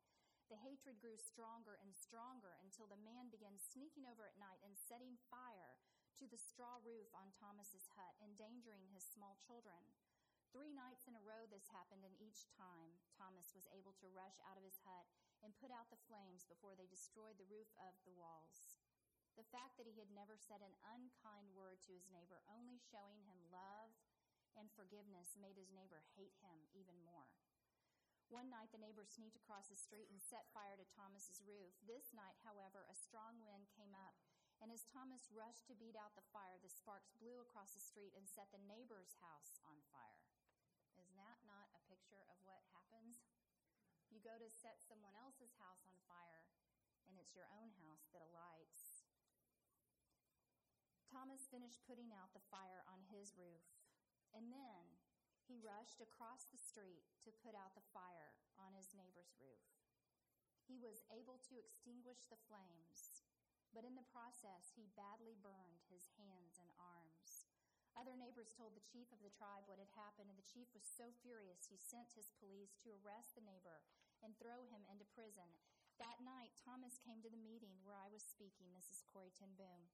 The 0.52 0.61
hatred 0.61 1.00
grew 1.00 1.16
stronger 1.16 1.80
and 1.80 1.96
stronger 1.96 2.61
until 2.61 2.85
the 2.85 3.00
man 3.00 3.33
began 3.33 3.57
sneaking 3.57 4.04
over 4.04 4.28
at 4.28 4.37
night 4.37 4.61
and 4.61 4.76
setting 4.76 5.16
fire 5.33 5.80
to 6.20 6.28
the 6.28 6.38
straw 6.38 6.78
roof 6.85 7.09
on 7.16 7.33
Thomas's 7.35 7.88
hut, 7.96 8.14
endangering 8.20 8.87
his 8.92 9.02
small 9.02 9.40
children. 9.40 9.88
Three 10.54 10.70
nights 10.70 11.11
in 11.11 11.18
a 11.18 11.26
row 11.26 11.50
this 11.50 11.66
happened, 11.74 12.07
and 12.07 12.14
each 12.22 12.46
time 12.54 12.94
Thomas 13.18 13.50
was 13.57 13.66
able 13.74 13.96
to 13.98 14.12
rush 14.14 14.38
out 14.46 14.54
of 14.54 14.62
his 14.62 14.78
hut 14.87 15.09
and 15.42 15.57
put 15.59 15.74
out 15.74 15.90
the 15.90 16.04
flames 16.07 16.46
before 16.46 16.78
they 16.78 16.87
destroyed 16.87 17.35
the 17.40 17.50
roof 17.50 17.66
of 17.80 17.98
the 18.07 18.14
walls. 18.14 18.78
The 19.35 19.48
fact 19.50 19.74
that 19.80 19.90
he 19.90 19.98
had 19.98 20.14
never 20.14 20.38
said 20.38 20.62
an 20.62 20.78
unkind 20.87 21.50
word 21.59 21.83
to 21.88 21.96
his 21.96 22.07
neighbor, 22.07 22.38
only 22.46 22.78
showing 22.78 23.26
him 23.26 23.50
love 23.50 23.90
and 24.54 24.70
forgiveness, 24.78 25.35
made 25.35 25.59
his 25.59 25.74
neighbor 25.74 26.07
hate 26.14 26.38
him 26.38 26.62
even 26.70 26.94
more. 27.02 27.26
One 28.35 28.51
night, 28.51 28.75
the 28.75 28.83
neighbor 28.83 29.07
sneaked 29.07 29.38
across 29.38 29.70
the 29.70 29.79
street 29.79 30.11
and 30.11 30.18
set 30.18 30.51
fire 30.51 30.75
to 30.75 30.83
Thomas's 30.90 31.38
roof. 31.47 31.70
This 31.87 32.11
night, 32.11 32.35
however, 32.42 32.83
a 32.90 32.99
strong 32.99 33.38
wind 33.47 33.70
came 33.79 33.94
up, 33.94 34.18
and 34.59 34.75
as 34.75 34.90
Thomas 34.90 35.31
rushed 35.31 35.70
to 35.70 35.79
beat 35.79 35.94
out 35.94 36.18
the 36.18 36.31
fire, 36.35 36.59
the 36.59 36.66
sparks 36.66 37.14
blew 37.14 37.38
across 37.38 37.79
the 37.79 37.87
street 37.87 38.11
and 38.18 38.27
set 38.27 38.51
the 38.51 38.66
neighbor's 38.66 39.14
house 39.23 39.62
on 39.62 39.79
fire. 39.94 40.27
Is 40.99 41.14
that 41.14 41.47
not 41.47 41.70
a 41.79 41.87
picture 41.87 42.27
of 42.27 42.42
what 42.42 42.66
happens? 42.75 43.23
You 44.11 44.18
go 44.18 44.35
to 44.35 44.51
set 44.51 44.83
someone 44.83 45.14
else's 45.14 45.55
house 45.62 45.87
on 45.87 45.94
fire, 46.11 46.51
and 47.07 47.14
it's 47.23 47.38
your 47.38 47.47
own 47.55 47.70
house 47.87 48.11
that 48.11 48.27
alights. 48.27 49.07
Thomas 51.07 51.47
finished 51.47 51.87
putting 51.87 52.11
out 52.11 52.35
the 52.35 52.42
fire 52.51 52.83
on 52.90 53.07
his 53.14 53.38
roof, 53.38 53.62
and 54.35 54.51
then 54.51 54.93
he 55.44 55.61
rushed 55.61 56.00
across 56.00 56.48
the 56.48 56.61
street 56.61 57.04
to 57.24 57.40
put 57.44 57.52
out 57.52 57.76
the 57.76 57.90
fire 57.92 58.37
on 58.57 58.72
his 58.72 58.96
neighbor's 58.96 59.37
roof. 59.37 59.64
He 60.64 60.80
was 60.80 61.04
able 61.12 61.37
to 61.52 61.61
extinguish 61.61 62.24
the 62.26 62.40
flames, 62.48 63.20
but 63.76 63.85
in 63.85 63.98
the 63.98 64.09
process, 64.09 64.72
he 64.72 64.88
badly 64.96 65.37
burned 65.37 65.85
his 65.92 66.09
hands 66.16 66.57
and 66.57 66.72
arms. 66.80 67.44
Other 67.94 68.16
neighbors 68.18 68.50
told 68.50 68.74
the 68.74 68.88
chief 68.88 69.12
of 69.14 69.22
the 69.22 69.30
tribe 69.30 69.68
what 69.70 69.78
had 69.78 69.92
happened, 69.94 70.33
and 70.33 70.38
the 70.40 70.50
chief 70.50 70.66
was 70.74 70.83
so 70.83 71.14
furious 71.22 71.68
he 71.68 71.78
sent 71.78 72.16
his 72.16 72.33
police 72.42 72.74
to 72.83 72.96
arrest 73.02 73.37
the 73.38 73.46
neighbor 73.46 73.85
and 74.24 74.35
throw 74.35 74.66
him 74.66 74.83
into 74.88 75.07
prison. 75.14 75.46
That 76.02 76.24
night, 76.24 76.57
Thomas 76.59 76.98
came 76.98 77.22
to 77.22 77.30
the 77.30 77.38
meeting 77.38 77.78
where 77.87 77.94
I 77.94 78.11
was 78.11 78.26
speaking. 78.26 78.74
This 78.74 78.90
is 78.90 79.07
Corrie 79.07 79.37
ten 79.37 79.54
Boom. 79.54 79.92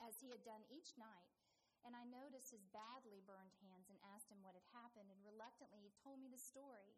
As 0.00 0.16
he 0.22 0.32
had 0.32 0.40
done 0.46 0.64
each 0.72 0.96
night, 0.96 1.39
and 1.84 1.96
I 1.96 2.04
noticed 2.04 2.52
his 2.52 2.68
badly 2.70 3.24
burned 3.24 3.56
hands 3.64 3.88
and 3.88 3.98
asked 4.14 4.28
him 4.28 4.44
what 4.44 4.58
had 4.58 4.66
happened, 4.76 5.08
and 5.08 5.20
reluctantly 5.24 5.80
he 5.80 6.02
told 6.02 6.20
me 6.20 6.28
the 6.28 6.40
story. 6.40 6.96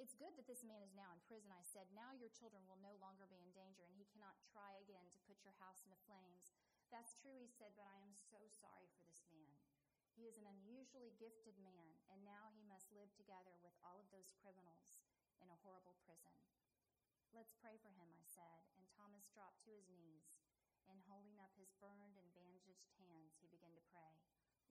It's 0.00 0.16
good 0.16 0.32
that 0.40 0.48
this 0.48 0.64
man 0.64 0.80
is 0.80 0.96
now 0.96 1.12
in 1.12 1.20
prison, 1.28 1.52
I 1.52 1.60
said. 1.62 1.92
Now 1.92 2.16
your 2.16 2.32
children 2.32 2.64
will 2.64 2.80
no 2.80 2.96
longer 2.96 3.28
be 3.28 3.44
in 3.44 3.52
danger, 3.52 3.84
and 3.84 3.92
he 3.92 4.08
cannot 4.08 4.40
try 4.48 4.80
again 4.80 5.12
to 5.12 5.24
put 5.28 5.44
your 5.44 5.52
house 5.60 5.84
into 5.84 6.00
flames. 6.08 6.56
That's 6.88 7.12
true, 7.20 7.36
he 7.36 7.52
said, 7.52 7.76
but 7.76 7.84
I 7.84 8.00
am 8.00 8.16
so 8.16 8.40
sorry 8.48 8.88
for 8.96 9.04
this 9.04 9.20
man. 9.28 9.60
He 10.16 10.28
is 10.28 10.40
an 10.40 10.48
unusually 10.48 11.12
gifted 11.20 11.56
man, 11.60 11.92
and 12.08 12.24
now 12.24 12.52
he 12.52 12.64
must 12.64 12.92
live 12.92 13.12
together 13.16 13.56
with 13.60 13.76
all 13.84 14.00
of 14.00 14.08
those 14.08 14.32
criminals 14.40 15.00
in 15.40 15.48
a 15.48 15.60
horrible 15.60 15.96
prison. 16.04 16.36
Let's 17.32 17.56
pray 17.56 17.80
for 17.80 17.92
him, 17.92 18.12
I 18.12 18.24
said, 18.28 18.64
and 18.76 18.84
Thomas 18.92 19.28
dropped 19.32 19.64
to 19.64 19.72
his 19.72 19.88
knees, 19.88 20.31
and 20.90 20.98
holding 21.06 21.38
up 21.38 21.54
his 21.54 21.70
burned 21.78 22.18
and 22.18 22.28
bandaged 22.34 22.90
hands, 22.98 23.38
he 23.38 23.50
began 23.50 23.74
to 23.74 23.84
pray 23.92 24.18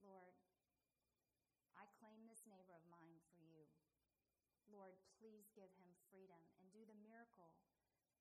Lord, 0.02 0.34
I 1.78 1.86
claim 2.02 2.26
this 2.26 2.42
neighbor 2.42 2.74
of 2.74 2.82
mine 2.90 3.22
for 3.30 3.38
you. 3.38 3.70
Lord, 4.66 4.98
please 5.22 5.46
give 5.54 5.70
him 5.78 5.94
freedom 6.10 6.42
and 6.58 6.66
do 6.74 6.82
the 6.82 6.98
miracle 7.06 7.54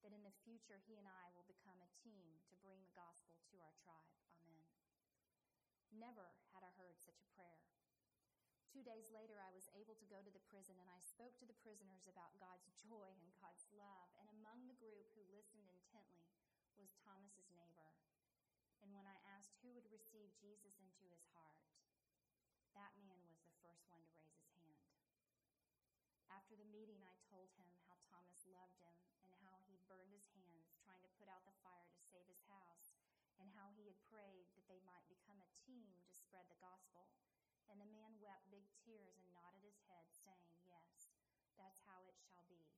that 0.06 0.14
in 0.14 0.22
the 0.22 0.40
future 0.46 0.78
he 0.86 0.98
and 0.98 1.10
I 1.10 1.34
will 1.34 1.46
become 1.50 1.82
a 1.82 1.94
team 2.06 2.38
to 2.54 2.62
bring 2.62 2.86
the 2.86 2.94
gospel 2.94 3.42
to 3.50 3.62
our 3.66 3.74
tribe. 3.82 4.14
Amen. 4.38 4.70
Never 5.90 6.38
had 6.54 6.62
I 6.62 6.74
heard 6.78 7.02
such 7.02 7.18
a 7.18 7.32
prayer. 7.34 7.66
Two 8.70 8.86
days 8.86 9.12
later, 9.12 9.42
I 9.42 9.52
was 9.52 9.68
able 9.76 9.98
to 10.00 10.08
go 10.08 10.24
to 10.24 10.32
the 10.32 10.48
prison 10.48 10.80
and 10.80 10.88
I 10.88 11.02
spoke 11.04 11.36
to 11.42 11.50
the 11.50 11.60
prisoners 11.60 12.08
about 12.08 12.40
God's 12.40 12.72
joy 12.80 13.10
and 13.20 13.36
God's 13.42 13.68
love. 13.74 14.10
And 14.22 14.30
among 14.32 14.70
the 14.70 14.80
group 14.80 15.12
who 15.18 15.28
listened 15.28 15.68
intently 15.68 16.22
was. 16.82 16.96
And 17.06 17.11
when 19.02 19.10
I 19.10 19.34
asked 19.34 19.58
who 19.66 19.74
would 19.74 19.90
receive 19.90 20.30
Jesus 20.38 20.78
into 20.78 21.10
his 21.10 21.26
heart, 21.34 21.66
that 22.78 22.94
man 23.02 23.26
was 23.34 23.42
the 23.42 23.58
first 23.66 23.90
one 23.90 24.06
to 24.06 24.22
raise 24.22 24.54
his 24.70 24.78
hand. 24.94 25.26
After 26.30 26.54
the 26.54 26.70
meeting, 26.70 27.02
I 27.02 27.18
told 27.26 27.50
him 27.58 27.74
how 27.90 27.98
Thomas 28.14 28.46
loved 28.46 28.78
him 28.78 28.94
and 29.34 29.50
how 29.50 29.58
he 29.66 29.82
burned 29.90 30.14
his 30.14 30.30
hands 30.38 30.78
trying 30.86 31.02
to 31.02 31.10
put 31.18 31.34
out 31.34 31.42
the 31.50 31.58
fire 31.66 31.90
to 31.90 31.98
save 32.14 32.30
his 32.30 32.46
house, 32.46 32.94
and 33.42 33.50
how 33.58 33.74
he 33.74 33.90
had 33.90 33.98
prayed 34.06 34.46
that 34.54 34.70
they 34.70 34.78
might 34.86 35.10
become 35.10 35.42
a 35.42 35.50
team 35.66 35.98
to 36.06 36.14
spread 36.14 36.46
the 36.54 36.62
gospel. 36.62 37.10
And 37.74 37.82
the 37.82 37.90
man 37.90 38.22
wept 38.22 38.54
big 38.54 38.70
tears 38.86 39.18
and 39.18 39.34
nodded 39.34 39.66
his 39.66 39.82
head, 39.90 40.14
saying, 40.14 40.62
Yes, 40.62 41.10
that's 41.58 41.82
how 41.90 42.06
it 42.06 42.22
shall 42.22 42.46
be. 42.46 42.70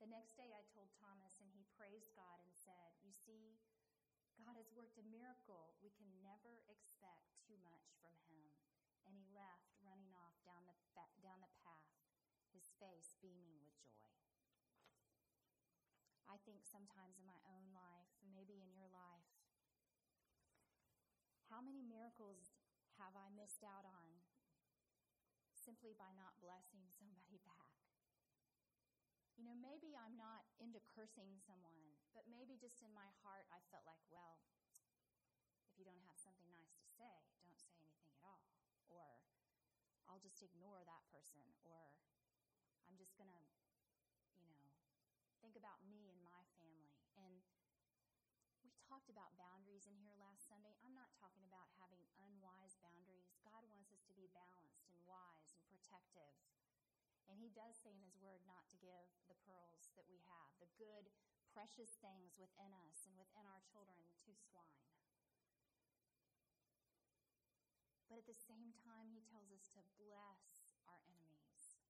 The 0.00 0.08
next 0.08 0.32
day, 0.40 0.48
I 0.56 0.64
told 0.72 0.96
Thomas, 0.96 1.36
and 1.44 1.52
he 1.52 1.68
praised 1.76 2.16
God 2.16 2.40
and 2.40 2.52
said, 2.56 2.96
You 3.04 3.12
see, 3.12 3.60
God 4.40 4.56
has 4.60 4.68
worked 4.76 5.00
a 5.00 5.06
miracle. 5.08 5.72
We 5.80 5.92
can 5.96 6.08
never 6.20 6.60
expect 6.68 7.32
too 7.44 7.56
much 7.64 7.96
from 8.00 8.12
him. 8.28 8.52
And 9.08 9.14
he 9.14 9.24
left, 9.32 9.72
running 9.80 10.12
off 10.12 10.34
down 10.42 10.66
the, 10.66 10.76
down 11.22 11.38
the 11.40 11.52
path 11.62 11.86
his 12.56 12.72
face 12.80 13.12
beaming 13.20 13.60
with 13.60 13.76
joy. 13.84 14.16
I 16.24 16.40
think 16.48 16.64
sometimes 16.64 17.20
in 17.20 17.28
my 17.28 17.36
own 17.44 17.68
life, 17.76 18.08
maybe 18.24 18.56
in 18.64 18.72
your 18.72 18.88
life, 18.88 19.28
how 21.52 21.60
many 21.60 21.84
miracles 21.84 22.56
have 22.96 23.12
I 23.12 23.28
missed 23.28 23.60
out 23.60 23.84
on 23.84 24.24
simply 25.52 25.92
by 25.92 26.16
not 26.16 26.40
blessing 26.40 26.88
somebody 26.96 27.36
back? 27.44 27.76
You 29.36 29.44
know, 29.44 29.52
maybe 29.52 29.92
I'm 29.92 30.16
not 30.16 30.48
into 30.56 30.80
cursing 30.96 31.36
someone, 31.44 31.95
but 32.16 32.24
maybe 32.32 32.56
just 32.56 32.80
in 32.80 32.88
my 32.96 33.12
heart 33.20 33.44
I 33.52 33.60
felt 33.68 33.84
like, 33.84 34.00
well, 34.08 34.40
if 35.68 35.76
you 35.76 35.84
don't 35.84 36.00
have 36.08 36.16
something 36.16 36.48
nice 36.48 36.72
to 36.80 36.88
say, 36.88 37.28
don't 37.44 37.60
say 37.60 37.76
anything 37.76 38.08
at 38.16 38.24
all. 38.24 38.48
Or 38.88 39.20
I'll 40.08 40.24
just 40.24 40.40
ignore 40.40 40.80
that 40.88 41.04
person. 41.12 41.44
Or 41.60 41.92
I'm 42.88 42.96
just 42.96 43.12
going 43.20 43.28
to, 43.28 43.42
you 44.32 44.48
know, 44.48 44.72
think 45.44 45.60
about 45.60 45.84
me 45.84 46.08
and 46.08 46.16
my 46.24 46.40
family. 46.56 46.96
And 47.20 47.44
we 48.64 48.72
talked 48.88 49.12
about 49.12 49.36
boundaries 49.36 49.84
in 49.84 50.00
here 50.00 50.16
last 50.16 50.48
Sunday. 50.48 50.72
I'm 50.80 50.96
not 50.96 51.12
talking 51.20 51.44
about 51.44 51.68
having 51.76 52.00
unwise 52.24 52.80
boundaries. 52.80 53.36
God 53.44 53.68
wants 53.68 53.92
us 53.92 54.00
to 54.08 54.16
be 54.16 54.32
balanced 54.32 54.80
and 54.88 54.96
wise 55.04 55.52
and 55.52 55.60
protective. 55.68 56.32
And 57.28 57.36
He 57.36 57.52
does 57.52 57.76
say 57.76 57.92
in 57.92 58.00
His 58.00 58.16
Word 58.16 58.40
not 58.48 58.64
to 58.72 58.80
give 58.80 59.12
the 59.28 59.36
pearls 59.44 59.92
that 59.98 60.08
we 60.08 60.24
have, 60.24 60.48
the 60.56 60.70
good, 60.80 61.10
precious 61.56 61.96
things 62.04 62.36
within 62.36 62.68
us 62.84 63.08
and 63.08 63.16
within 63.16 63.48
our 63.48 63.64
children 63.64 63.96
to 64.20 64.36
swine. 64.36 64.92
But 68.12 68.20
at 68.20 68.28
the 68.28 68.36
same 68.36 68.76
time, 68.84 69.08
He 69.08 69.24
tells 69.24 69.48
us 69.48 69.72
to 69.72 69.80
bless 69.96 70.76
our 70.84 71.00
enemies 71.08 71.80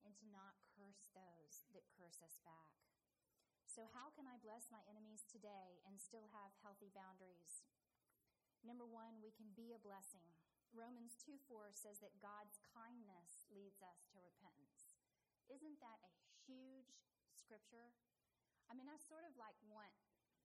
and 0.00 0.16
to 0.16 0.26
not 0.32 0.56
curse 0.72 1.12
those 1.12 1.68
that 1.76 1.92
curse 1.92 2.24
us 2.24 2.40
back. 2.40 2.72
So, 3.68 3.84
how 3.92 4.16
can 4.16 4.24
I 4.24 4.40
bless 4.40 4.72
my 4.72 4.80
enemies 4.88 5.28
today 5.28 5.84
and 5.84 6.00
still 6.00 6.32
have 6.32 6.56
healthy 6.64 6.88
boundaries? 6.88 7.60
Number 8.64 8.88
one, 8.88 9.20
we 9.20 9.28
can 9.36 9.52
be 9.52 9.76
a 9.76 9.84
blessing. 9.84 10.24
Romans 10.72 11.20
2 11.20 11.36
4 11.52 11.76
says 11.76 12.00
that 12.00 12.24
God's 12.24 12.56
kindness 12.72 13.44
leads 13.52 13.84
us 13.84 14.08
to 14.16 14.24
repentance. 14.24 14.96
Isn't 15.52 15.84
that 15.84 16.00
a 16.00 16.16
huge 16.48 16.96
scripture? 17.36 17.92
I 18.70 18.78
mean, 18.78 18.86
I 18.86 18.94
sort 19.02 19.26
of 19.26 19.34
like 19.34 19.58
want 19.66 19.90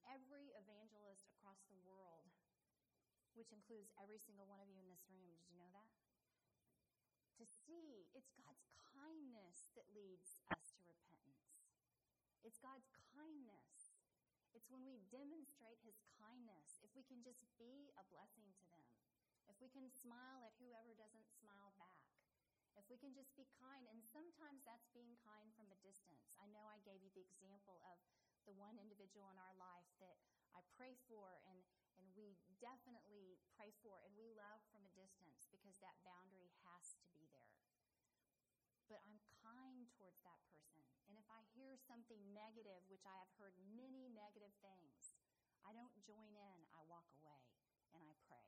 every 0.10 0.50
evangelist 0.58 1.30
across 1.30 1.62
the 1.70 1.78
world, 1.86 2.34
which 3.38 3.54
includes 3.54 3.94
every 4.02 4.18
single 4.18 4.50
one 4.50 4.58
of 4.58 4.66
you 4.66 4.82
in 4.82 4.90
this 4.90 5.06
room. 5.06 5.30
Did 5.38 5.46
you 5.46 5.62
know 5.62 5.70
that? 5.70 5.94
To 7.38 7.46
see 7.46 8.10
it's 8.18 8.34
God's 8.34 8.66
kindness 8.98 9.70
that 9.78 9.86
leads 9.94 10.42
us 10.50 10.74
to 10.74 10.90
repentance. 10.90 11.70
It's 12.42 12.58
God's 12.58 12.90
kindness. 13.14 13.94
It's 14.56 14.72
when 14.72 14.88
we 14.88 15.04
demonstrate 15.12 15.84
His 15.84 16.00
kindness, 16.16 16.80
if 16.82 16.90
we 16.96 17.04
can 17.04 17.20
just 17.22 17.44
be 17.60 17.92
a 18.00 18.08
blessing 18.08 18.50
to 18.58 18.66
them, 18.72 18.88
if 19.52 19.60
we 19.60 19.70
can 19.70 19.92
smile 19.92 20.48
at 20.48 20.56
whoever 20.58 20.96
doesn't 20.96 21.28
smile 21.38 21.76
back, 21.76 22.15
if 22.76 22.86
we 22.92 23.00
can 23.00 23.16
just 23.16 23.32
be 23.40 23.48
kind, 23.56 23.88
and 23.88 24.04
sometimes 24.04 24.64
that's 24.68 24.88
being 24.92 25.16
kind 25.24 25.48
from 25.56 25.72
a 25.72 25.80
distance. 25.80 26.28
I 26.40 26.48
know 26.52 26.68
I 26.68 26.84
gave 26.84 27.00
you 27.00 27.12
the 27.16 27.24
example 27.24 27.80
of 27.88 27.98
the 28.46 28.54
one 28.54 28.78
individual 28.78 29.32
in 29.34 29.40
our 29.42 29.56
life 29.58 29.90
that 30.04 30.22
I 30.54 30.62
pray 30.78 30.96
for 31.10 31.42
and, 31.50 31.60
and 31.98 32.06
we 32.14 32.38
definitely 32.62 33.42
pray 33.58 33.74
for 33.82 34.00
and 34.06 34.14
we 34.14 34.30
love 34.38 34.62
from 34.70 34.86
a 34.86 34.94
distance 34.94 35.50
because 35.50 35.76
that 35.82 35.98
boundary 36.06 36.54
has 36.64 36.94
to 37.02 37.08
be 37.12 37.26
there. 37.34 37.58
But 38.86 39.02
I'm 39.02 39.18
kind 39.42 39.90
towards 39.98 40.22
that 40.22 40.38
person. 40.54 40.86
And 41.10 41.18
if 41.18 41.26
I 41.28 41.42
hear 41.58 41.74
something 41.90 42.22
negative, 42.38 42.86
which 42.86 43.04
I 43.04 43.18
have 43.18 43.34
heard 43.42 43.58
many 43.74 44.14
negative 44.14 44.54
things, 44.62 45.18
I 45.66 45.74
don't 45.74 45.98
join 46.06 46.38
in, 46.38 46.60
I 46.70 46.86
walk 46.86 47.10
away 47.18 47.42
and 47.98 48.06
I 48.06 48.14
pray. 48.30 48.46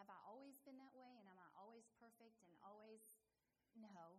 Have 0.00 0.08
I 0.08 0.16
always 0.24 0.56
been 0.64 0.80
that 0.80 0.96
way 0.96 1.12
and 1.20 1.28
am 1.28 1.41
perfect 2.02 2.42
and 2.42 2.50
always 2.66 3.06
no? 3.78 4.18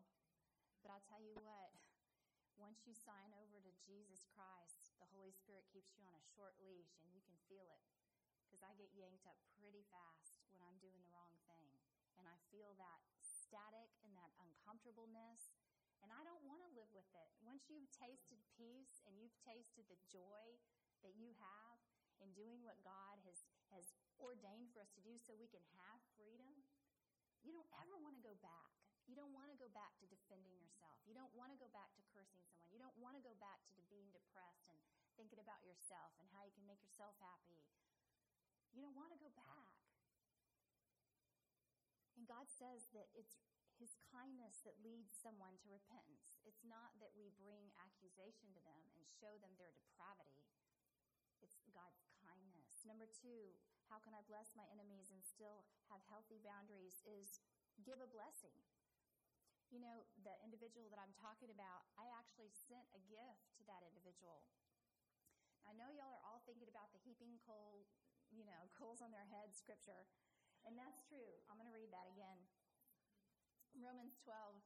But 0.79 0.95
I'll 0.95 1.03
tell 1.11 1.19
you 1.19 1.35
what, 1.43 1.75
once 2.63 2.87
you 2.87 2.95
sign 2.95 3.35
over 3.35 3.59
to 3.59 3.71
Jesus 3.83 4.23
Christ, 4.31 4.95
the 5.03 5.07
Holy 5.11 5.35
Spirit 5.35 5.67
keeps 5.67 5.99
you 5.99 6.07
on 6.07 6.15
a 6.15 6.23
short 6.31 6.55
leash 6.63 6.95
and 7.03 7.11
you 7.11 7.19
can 7.27 7.35
feel 7.51 7.67
it. 7.67 7.83
Because 8.47 8.63
I 8.63 8.71
get 8.79 8.93
yanked 8.95 9.27
up 9.27 9.39
pretty 9.59 9.83
fast 9.91 10.47
when 10.53 10.61
I'm 10.63 10.79
doing 10.79 10.99
the 11.03 11.11
wrong 11.11 11.35
thing. 11.49 11.67
And 12.15 12.29
I 12.29 12.37
feel 12.53 12.77
that 12.77 13.01
static 13.19 13.91
and 14.05 14.13
that 14.15 14.31
uncomfortableness. 14.39 15.51
And 16.05 16.13
I 16.13 16.21
don't 16.23 16.43
want 16.45 16.63
to 16.63 16.69
live 16.77 16.91
with 16.93 17.09
it. 17.17 17.29
Once 17.43 17.67
you've 17.67 17.89
tasted 17.91 18.39
peace 18.53 19.01
and 19.07 19.17
you've 19.17 19.35
tasted 19.43 19.89
the 19.89 19.99
joy 20.07 20.55
that 21.03 21.17
you 21.19 21.35
have 21.41 21.79
in 22.23 22.31
doing 22.37 22.63
what 22.63 22.79
God 22.85 23.19
has, 23.27 23.43
has 23.75 23.91
ordained 24.21 24.71
for 24.71 24.79
us 24.79 24.91
to 24.95 25.03
do 25.03 25.19
so 25.19 25.35
we 25.35 25.51
can 25.51 25.63
have 25.75 25.99
freedom, 26.15 26.62
you 27.43 27.51
don't 27.51 27.69
ever 27.79 27.95
want 27.99 28.15
to 28.15 28.23
go 28.23 28.35
back. 28.39 28.71
You 29.03 29.19
don't 29.19 29.35
want 29.35 29.51
to 29.51 29.57
go 29.59 29.67
back 29.75 29.99
to 29.99 30.07
defending 30.07 30.55
yourself. 30.55 30.95
You 31.03 31.11
don't 31.11 31.31
want 31.35 31.51
to 31.51 31.59
go 31.59 31.67
back 31.75 31.91
to 31.99 32.03
cursing 32.15 32.39
someone. 32.47 32.71
You 32.71 32.79
don't 32.79 32.95
want 33.03 33.19
to 33.19 33.23
go 33.23 33.35
back 33.37 33.59
to 33.75 33.83
being 33.91 34.07
depressed 34.15 34.71
and 34.71 34.79
thinking 35.19 35.43
about 35.43 35.59
yourself 35.67 36.15
and 36.17 36.25
how 36.31 36.47
you 36.47 36.55
can 36.55 36.63
make 36.63 36.79
yourself 36.79 37.13
happy. 37.19 37.59
You 38.71 38.81
don't 38.81 38.95
want 38.95 39.11
to 39.13 39.19
go 39.19 39.29
back. 39.35 39.75
And 42.15 42.25
God 42.25 42.47
says 42.47 42.87
that 42.95 43.11
it's 43.11 43.43
His 43.75 43.99
kindness 44.09 44.63
that 44.63 44.79
leads 44.79 45.11
someone 45.11 45.59
to 45.61 45.67
repentance. 45.67 46.39
It's 46.47 46.63
not 46.63 46.95
that 47.03 47.11
we 47.11 47.35
bring 47.35 47.75
accusation 47.75 48.55
to 48.55 48.61
them 48.63 48.81
and 48.95 49.03
show 49.19 49.35
them 49.43 49.53
their 49.59 49.75
depravity. 49.75 50.39
It's 51.43 51.59
God's 51.75 52.07
kindness. 52.23 52.87
Number 52.87 53.05
two, 53.11 53.51
how 53.93 54.01
can 54.01 54.17
I 54.17 54.25
bless 54.25 54.57
my 54.57 54.65
enemies 54.73 55.13
and 55.13 55.21
still 55.21 55.69
have 55.93 56.01
healthy 56.09 56.41
boundaries? 56.41 57.05
Is 57.05 57.37
give 57.85 58.01
a 58.01 58.09
blessing. 58.09 58.57
You 59.69 59.77
know, 59.77 60.09
the 60.25 60.33
individual 60.41 60.89
that 60.89 60.97
I'm 60.97 61.13
talking 61.13 61.53
about, 61.53 61.85
I 61.93 62.09
actually 62.17 62.49
sent 62.49 62.89
a 62.97 63.01
gift 63.05 63.53
to 63.61 63.63
that 63.69 63.85
individual. 63.85 64.41
I 65.69 65.77
know 65.77 65.93
y'all 65.93 66.17
are 66.17 66.25
all 66.25 66.41
thinking 66.41 66.73
about 66.73 66.89
the 66.89 67.01
heaping 67.05 67.37
coal, 67.45 67.85
you 68.33 68.49
know, 68.49 68.65
coals 68.77 69.05
on 69.05 69.13
their 69.13 69.29
head 69.29 69.53
scripture, 69.53 70.09
and 70.65 70.73
that's 70.73 71.05
true. 71.05 71.37
I'm 71.45 71.61
going 71.61 71.69
to 71.69 71.77
read 71.77 71.93
that 71.93 72.09
again. 72.09 72.41
Romans 73.77 74.17
12, 74.25 74.57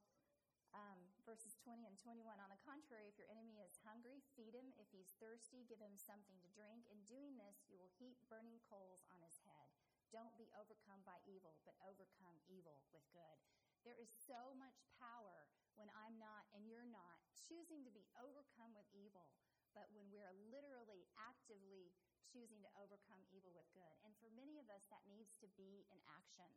um, 0.72 1.00
verses 1.28 1.60
20 1.60 1.84
and 1.84 2.00
21. 2.00 2.24
On 2.40 2.48
the 2.48 2.64
contrary, 2.64 3.12
if 3.12 3.20
your 3.20 3.28
enemy 3.28 3.60
is 3.60 3.84
hungry, 3.84 4.24
feed 4.40 4.56
him. 4.56 4.72
If 4.80 4.88
he's 4.96 5.12
thirsty, 5.20 5.68
give 5.68 5.84
him 5.84 6.00
something 6.00 6.40
to 6.40 6.56
drink. 6.56 6.88
In 6.88 7.04
doing 7.04 7.36
this, 7.36 7.68
you 7.68 7.76
will 7.76 7.92
heap 8.00 8.16
burning 8.32 8.64
coals 8.64 9.04
on 9.12 9.20
his 9.20 9.36
head. 9.44 9.68
Don't 10.08 10.32
be 10.40 10.48
overcome 10.56 11.04
by 11.04 11.20
evil, 11.28 11.60
but 11.68 11.76
overcome 11.84 12.40
evil 12.48 12.80
with 12.96 13.04
good. 13.12 13.44
There 13.84 14.00
is 14.00 14.08
so 14.08 14.56
much 14.56 14.80
power 14.96 15.52
when 15.76 15.92
I'm 15.92 16.16
not 16.16 16.48
and 16.56 16.64
you're 16.64 16.88
not 16.88 17.20
choosing 17.36 17.84
to 17.84 17.92
be 17.92 18.08
overcome 18.16 18.72
with 18.72 18.88
evil, 18.96 19.36
but 19.76 19.92
when 19.92 20.08
we're 20.08 20.32
literally 20.48 21.12
actively 21.20 21.92
choosing 22.24 22.64
to 22.64 22.72
overcome 22.80 23.28
evil 23.36 23.52
with 23.52 23.68
good. 23.76 23.96
And 24.08 24.16
for 24.24 24.32
many 24.32 24.64
of 24.64 24.72
us, 24.72 24.88
that 24.88 25.04
needs 25.12 25.36
to 25.44 25.52
be 25.60 25.84
an 25.92 26.00
action. 26.08 26.48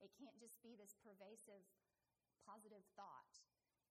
It 0.00 0.08
can't 0.16 0.40
just 0.40 0.56
be 0.64 0.72
this 0.72 0.96
pervasive, 1.04 1.68
positive 2.48 2.84
thought. 2.96 3.44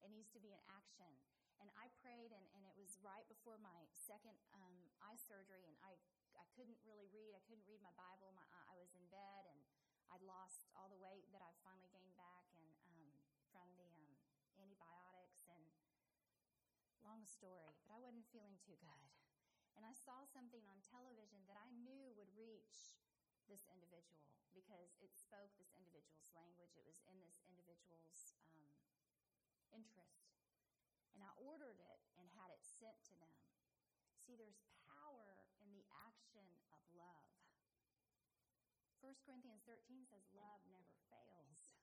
It 0.06 0.14
needs 0.14 0.30
to 0.38 0.42
be 0.42 0.54
an 0.54 0.62
action. 0.70 1.10
And 1.58 1.74
I 1.74 1.90
prayed, 1.98 2.30
and, 2.30 2.46
and 2.54 2.62
it 2.70 2.78
was 2.78 2.94
right 3.02 3.26
before 3.26 3.58
my 3.58 3.90
second 3.90 4.38
um, 4.54 4.76
eye 5.02 5.18
surgery, 5.18 5.66
and 5.66 5.74
I, 5.82 5.98
I 6.38 6.46
couldn't 6.54 6.78
really 6.86 7.10
read. 7.10 7.34
I 7.34 7.42
couldn't 7.50 7.66
read 7.66 7.82
my 7.82 7.96
Bible. 7.98 8.30
My, 8.38 8.46
I 8.70 8.78
was 8.78 8.94
in 8.94 9.02
bed, 9.10 9.50
and 9.50 9.58
I'd 10.14 10.22
lost 10.22 10.70
all 10.78 10.92
the 10.94 11.02
weight 11.02 11.26
that 11.34 11.42
I've 11.42 11.58
finally 11.66 11.90
gained 11.90 12.14
back 12.14 12.46
and 12.54 12.70
um, 12.86 13.02
from 13.50 13.66
the 13.82 13.90
um, 13.98 14.14
antibiotics 14.62 15.42
and 15.50 15.64
long 17.02 17.26
story, 17.26 17.74
but 17.82 17.94
I 17.94 18.02
wasn't 18.02 18.26
feeling 18.30 18.58
too 18.62 18.78
good. 18.82 19.06
And 19.78 19.86
I 19.86 19.94
saw 19.94 20.26
something 20.26 20.62
on 20.70 20.82
television 20.82 21.46
that 21.50 21.58
I 21.60 21.70
knew 21.82 22.14
would 22.18 22.32
reach 22.34 22.94
this 23.46 23.66
individual 23.70 24.26
because 24.52 24.98
it 25.04 25.14
spoke 25.14 25.52
this 25.60 25.76
individual's 25.76 26.32
language. 26.34 26.74
It 26.76 26.86
was 26.88 27.00
in 27.06 27.20
this 27.22 27.44
individual's 27.46 28.34
um, 28.50 28.75
interest. 29.76 30.32
And 31.12 31.20
I 31.20 31.32
ordered 31.40 31.80
it 31.80 32.02
and 32.16 32.28
had 32.40 32.52
it 32.52 32.64
sent 32.64 32.96
to 33.12 33.16
them. 33.20 33.36
See, 34.20 34.40
there's 34.40 34.64
power 34.88 35.44
in 35.60 35.70
the 35.76 35.84
action 36.08 36.48
of 36.72 36.82
love. 36.96 37.36
1 39.04 39.14
Corinthians 39.22 39.62
13 39.68 40.08
says, 40.08 40.26
Love 40.34 40.64
never 40.72 40.96
fails. 41.12 41.78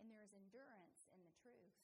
And 0.00 0.08
there 0.08 0.22
is 0.22 0.32
endurance 0.32 1.04
in 1.12 1.20
the 1.20 1.34
truth. 1.36 1.76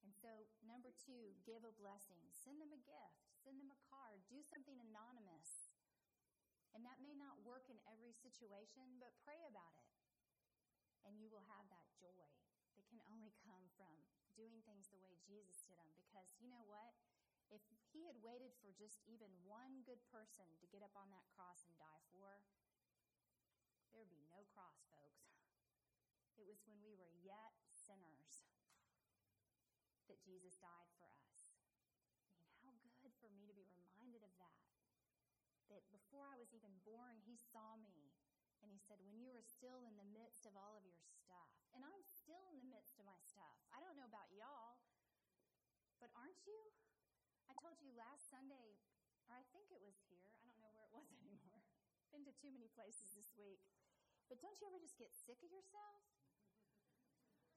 And 0.00 0.16
so, 0.16 0.48
number 0.64 0.96
two, 0.96 1.36
give 1.44 1.60
a 1.60 1.76
blessing. 1.76 2.24
Send 2.32 2.56
them 2.56 2.72
a 2.72 2.80
gift, 2.80 3.20
send 3.36 3.60
them 3.60 3.68
a 3.68 3.84
card, 3.84 4.24
do 4.32 4.40
something 4.40 4.80
anonymous. 4.80 5.76
And 6.72 6.86
that 6.86 7.02
may 7.04 7.12
not 7.18 7.42
work 7.44 7.68
in 7.68 7.76
every 7.84 8.16
situation, 8.16 8.96
but 8.96 9.12
pray 9.26 9.42
about 9.44 9.76
it. 9.76 9.92
And 11.04 11.18
you 11.20 11.28
will 11.28 11.44
have 11.52 11.68
that 11.68 11.84
joy 12.00 12.39
can 12.90 12.98
only 13.06 13.30
come 13.46 13.62
from 13.78 13.94
doing 14.34 14.58
things 14.66 14.90
the 14.90 14.98
way 14.98 15.14
Jesus 15.22 15.62
did 15.70 15.78
them. 15.78 15.94
Because 15.94 16.34
you 16.42 16.50
know 16.50 16.66
what? 16.66 16.98
If 17.54 17.62
he 17.94 18.06
had 18.10 18.18
waited 18.18 18.50
for 18.58 18.74
just 18.74 18.98
even 19.06 19.30
one 19.46 19.86
good 19.86 20.02
person 20.10 20.46
to 20.58 20.66
get 20.74 20.82
up 20.82 20.94
on 20.98 21.10
that 21.14 21.26
cross 21.38 21.62
and 21.66 21.74
die 21.78 22.02
for, 22.10 22.42
there'd 23.94 24.10
be 24.10 24.22
no 24.26 24.42
cross, 24.50 24.86
folks. 24.90 25.38
It 26.34 26.46
was 26.46 26.62
when 26.66 26.78
we 26.82 26.94
were 26.98 27.10
yet 27.22 27.54
sinners 27.70 28.50
that 30.10 30.22
Jesus 30.26 30.58
died 30.58 30.90
for 30.98 31.06
us. 31.26 31.54
I 32.66 32.70
mean, 32.70 32.82
how 32.90 32.90
good 33.02 33.14
for 33.18 33.30
me 33.34 33.46
to 33.46 33.54
be 33.54 33.66
reminded 33.70 34.26
of 34.26 34.34
that. 34.38 34.66
That 35.70 35.86
before 35.94 36.26
I 36.26 36.38
was 36.38 36.50
even 36.50 36.74
born, 36.82 37.22
he 37.22 37.38
saw 37.38 37.78
me 37.78 38.10
and 38.62 38.68
he 38.70 38.80
said, 38.82 38.98
When 39.02 39.16
you 39.18 39.30
were 39.30 39.44
still 39.44 39.86
in 39.86 39.94
the 39.96 40.08
midst 40.10 40.44
of 40.44 40.58
all 40.58 40.74
of 40.74 40.84
your 40.84 40.98
stuff, 40.98 41.50
and 41.72 41.86
I'm 41.86 42.02
still 42.30 42.46
in 42.46 42.62
the 42.62 42.70
midst 42.70 42.94
of 43.02 43.10
my 43.10 43.18
stuff. 43.26 43.58
I 43.74 43.82
don't 43.82 43.98
know 43.98 44.06
about 44.06 44.30
y'all, 44.30 44.78
but 45.98 46.14
aren't 46.14 46.38
you? 46.46 46.70
I 47.50 47.58
told 47.58 47.82
you 47.82 47.90
last 47.98 48.30
Sunday, 48.30 48.78
or 49.26 49.34
I 49.34 49.42
think 49.50 49.66
it 49.74 49.82
was 49.82 49.98
here. 50.06 50.30
I 50.38 50.46
don't 50.46 50.62
know 50.62 50.70
where 50.70 50.86
it 50.86 50.94
was 50.94 51.10
anymore. 51.18 51.58
Been 52.14 52.22
to 52.30 52.34
too 52.38 52.54
many 52.54 52.70
places 52.70 53.10
this 53.18 53.34
week. 53.34 53.58
But 54.30 54.38
don't 54.38 54.54
you 54.62 54.70
ever 54.70 54.78
just 54.78 54.94
get 54.94 55.10
sick 55.10 55.42
of 55.42 55.50
yourself? 55.50 56.06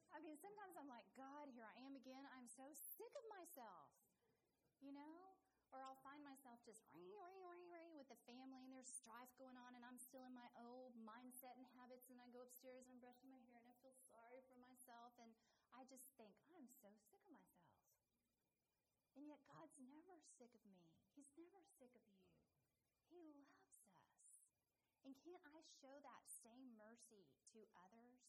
I 0.09 0.17
mean, 0.25 0.41
sometimes 0.41 0.73
I'm 0.73 0.89
like, 0.89 1.05
God, 1.13 1.53
here 1.53 1.69
I 1.69 1.77
am 1.85 1.93
again. 1.93 2.25
I'm 2.33 2.49
so 2.49 2.73
sick 2.73 3.13
of 3.13 3.25
myself, 3.29 3.93
you 4.81 4.89
know? 4.89 5.37
Or 5.69 5.85
I'll 5.85 6.01
find 6.01 6.21
myself 6.25 6.61
just 6.65 6.81
ring, 6.97 7.13
ring, 7.21 7.41
ring, 7.45 7.65
ring 7.69 7.91
with 7.97 8.09
the 8.09 8.17
family 8.29 8.61
and 8.61 8.69
there's 8.69 8.89
strife 8.89 9.33
going 9.41 9.57
on 9.57 9.73
and 9.73 9.81
I'm 9.81 9.97
still 9.97 10.21
in 10.21 10.33
my 10.37 10.45
old 10.53 10.93
mindset 11.01 11.57
and 11.57 11.65
habits 11.73 12.13
and 12.13 12.21
I 12.21 12.29
go 12.29 12.45
upstairs 12.45 12.85
and 12.85 12.93
I'm 12.93 13.01
brushing 13.01 13.33
my 13.33 13.41
hair 13.49 13.62
feel 13.83 13.99
sorry 14.07 14.39
for 14.47 14.55
myself 14.55 15.11
and 15.19 15.35
I 15.75 15.83
just 15.89 16.07
think, 16.15 16.37
I'm 16.53 16.69
so 16.69 16.93
sick 17.09 17.19
of 17.27 17.33
myself. 17.33 17.73
And 19.17 19.25
yet, 19.25 19.41
God's 19.45 19.77
never 19.77 20.17
sick 20.37 20.53
of 20.53 20.63
me. 20.65 20.89
He's 21.13 21.29
never 21.37 21.61
sick 21.65 21.93
of 21.93 22.05
you. 22.05 22.25
He 23.09 23.21
loves 23.45 23.85
us. 23.93 24.09
And 25.05 25.13
can't 25.21 25.41
I 25.49 25.61
show 25.61 26.01
that 26.01 26.23
same 26.25 26.73
mercy 26.77 27.29
to 27.53 27.65
others? 27.77 28.21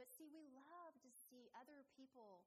But 0.00 0.12
see, 0.12 0.28
we 0.28 0.44
love 0.48 0.96
to 1.04 1.10
see 1.12 1.52
other 1.56 1.84
people 1.96 2.44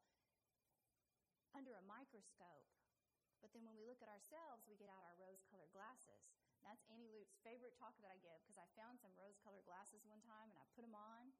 under 1.53 1.77
a 1.77 1.85
microscope. 1.85 2.69
But 3.41 3.53
then 3.53 3.65
when 3.65 3.77
we 3.77 3.85
look 3.85 4.01
at 4.05 4.09
ourselves, 4.09 4.65
we 4.69 4.77
get 4.77 4.89
out 4.89 5.05
our 5.05 5.17
rose 5.17 5.45
colored 5.49 5.73
glasses. 5.73 6.29
That's 6.61 6.85
Annie 6.91 7.09
Lute's 7.09 7.39
favorite 7.41 7.73
talk 7.77 7.97
that 8.03 8.11
I 8.11 8.19
give 8.19 8.37
because 8.43 8.59
I 8.59 8.67
found 8.75 8.99
some 8.99 9.15
rose 9.15 9.39
colored 9.41 9.63
glasses 9.65 10.03
one 10.05 10.21
time 10.27 10.51
and 10.51 10.59
I 10.59 10.65
put 10.75 10.83
them 10.83 10.97
on. 10.97 11.31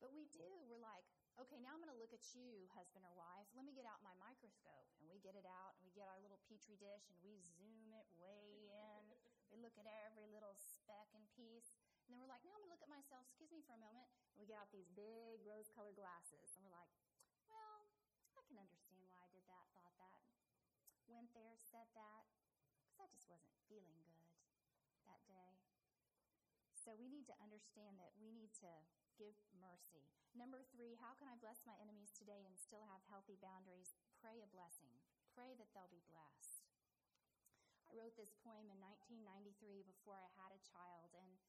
But 0.00 0.12
we 0.12 0.28
do. 0.32 0.44
We're 0.68 0.82
like, 0.82 1.04
okay, 1.40 1.60
now 1.60 1.76
I'm 1.76 1.80
going 1.80 1.92
to 1.92 2.00
look 2.00 2.12
at 2.12 2.24
you, 2.36 2.68
husband 2.72 3.04
or 3.04 3.14
wife. 3.16 3.48
Let 3.56 3.64
me 3.64 3.72
get 3.72 3.88
out 3.88 4.00
my 4.04 4.12
microscope. 4.20 4.88
And 5.00 5.08
we 5.08 5.20
get 5.20 5.36
it 5.36 5.48
out 5.48 5.76
and 5.76 5.88
we 5.88 5.92
get 5.92 6.08
our 6.08 6.20
little 6.20 6.40
petri 6.48 6.76
dish 6.76 7.08
and 7.12 7.16
we 7.24 7.40
zoom 7.56 7.92
it 7.92 8.08
way 8.16 8.68
in. 8.68 9.02
we 9.52 9.62
look 9.62 9.76
at 9.80 9.88
every 10.08 10.28
little 10.28 10.52
speck 10.58 11.08
and 11.16 11.24
piece. 11.32 11.76
And 12.04 12.12
then 12.12 12.18
we're 12.20 12.30
like, 12.30 12.44
now 12.44 12.54
I'm 12.56 12.62
going 12.62 12.70
to 12.70 12.74
look 12.76 12.84
at 12.84 12.92
myself. 12.92 13.24
Excuse 13.28 13.52
me 13.52 13.64
for 13.64 13.74
a 13.76 13.82
moment. 13.82 14.08
And 14.36 14.38
we 14.40 14.46
get 14.48 14.60
out 14.60 14.68
these 14.72 14.88
big 14.92 15.40
rose 15.44 15.72
colored 15.72 15.96
glasses. 15.96 16.56
And 16.56 16.66
we're 16.66 16.76
like, 16.76 16.92
well, 17.48 17.88
I 18.36 18.44
can 18.44 18.60
understand 18.60 19.00
why 19.08 19.24
I 19.24 19.30
did 19.32 19.44
that, 19.48 19.64
thought 19.72 19.96
that, 19.96 20.20
went 21.08 21.32
there, 21.32 21.56
said 21.56 21.88
that, 21.96 22.28
because 22.84 23.00
I 23.00 23.08
just 23.08 23.24
wasn't 23.32 23.54
feeling 23.64 23.96
good 24.04 24.20
that 25.08 25.22
day. 25.24 25.56
So 26.74 26.94
we 26.94 27.10
need 27.10 27.26
to 27.32 27.36
understand 27.42 27.98
that 27.98 28.14
we 28.20 28.30
need 28.30 28.54
to 28.62 28.70
give 29.16 29.36
mercy. 29.56 30.04
Number 30.36 30.60
three, 30.68 31.00
how 31.00 31.16
can 31.16 31.32
I 31.32 31.40
bless 31.40 31.64
my 31.64 31.76
enemies 31.80 32.12
today 32.12 32.44
and 32.44 32.60
still 32.60 32.84
have 32.92 33.00
healthy 33.08 33.40
boundaries? 33.40 33.96
Pray 34.20 34.44
a 34.44 34.52
blessing. 34.52 34.92
Pray 35.32 35.56
that 35.56 35.72
they'll 35.72 35.92
be 35.92 36.04
blessed. 36.04 36.68
I 37.88 37.96
wrote 37.96 38.16
this 38.20 38.36
poem 38.44 38.68
in 38.68 38.76
1993 38.76 39.88
before 39.88 40.20
I 40.20 40.28
had 40.36 40.52
a 40.52 40.66
child, 40.68 41.16
and 41.16 41.40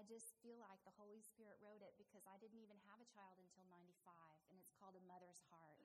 I 0.00 0.08
just 0.08 0.40
feel 0.40 0.56
like 0.56 0.80
the 0.82 0.96
Holy 0.96 1.20
Spirit 1.20 1.60
wrote 1.60 1.84
it 1.84 2.00
because 2.00 2.24
I 2.24 2.40
didn't 2.40 2.64
even 2.64 2.80
have 2.88 3.04
a 3.04 3.12
child 3.12 3.36
until 3.36 3.68
95, 3.68 3.92
and 4.48 4.56
it's 4.56 4.72
called 4.72 4.96
A 4.96 5.04
Mother's 5.04 5.44
Heart. 5.52 5.84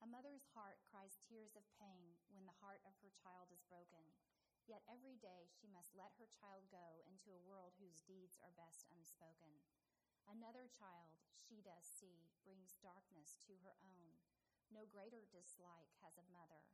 A 0.00 0.08
mother's 0.08 0.48
heart 0.56 0.80
cries 0.88 1.20
tears 1.28 1.56
of 1.56 1.64
pain 1.76 2.16
when 2.32 2.48
the 2.48 2.58
heart 2.64 2.80
of 2.88 2.96
her 3.00 3.12
child 3.12 3.52
is 3.52 3.64
broken. 3.68 4.04
Yet 4.64 4.84
every 4.88 5.20
day 5.20 5.52
she 5.52 5.70
must 5.70 5.94
let 5.94 6.16
her 6.18 6.28
child 6.28 6.66
go 6.72 7.04
into 7.06 7.32
a 7.32 7.44
world 7.44 7.78
whose 7.78 8.02
deeds 8.02 8.40
are 8.42 8.52
best 8.56 8.88
unspoken. 8.90 9.62
Another 10.26 10.66
child 10.66 11.22
she 11.38 11.62
does 11.62 11.86
see 11.86 12.30
brings 12.42 12.78
darkness 12.82 13.38
to 13.46 13.54
her 13.62 13.78
own. 13.82 14.18
No 14.68 14.84
greater 14.90 15.22
dislike 15.30 15.94
has 16.02 16.18
a 16.18 16.30
mother 16.34 16.66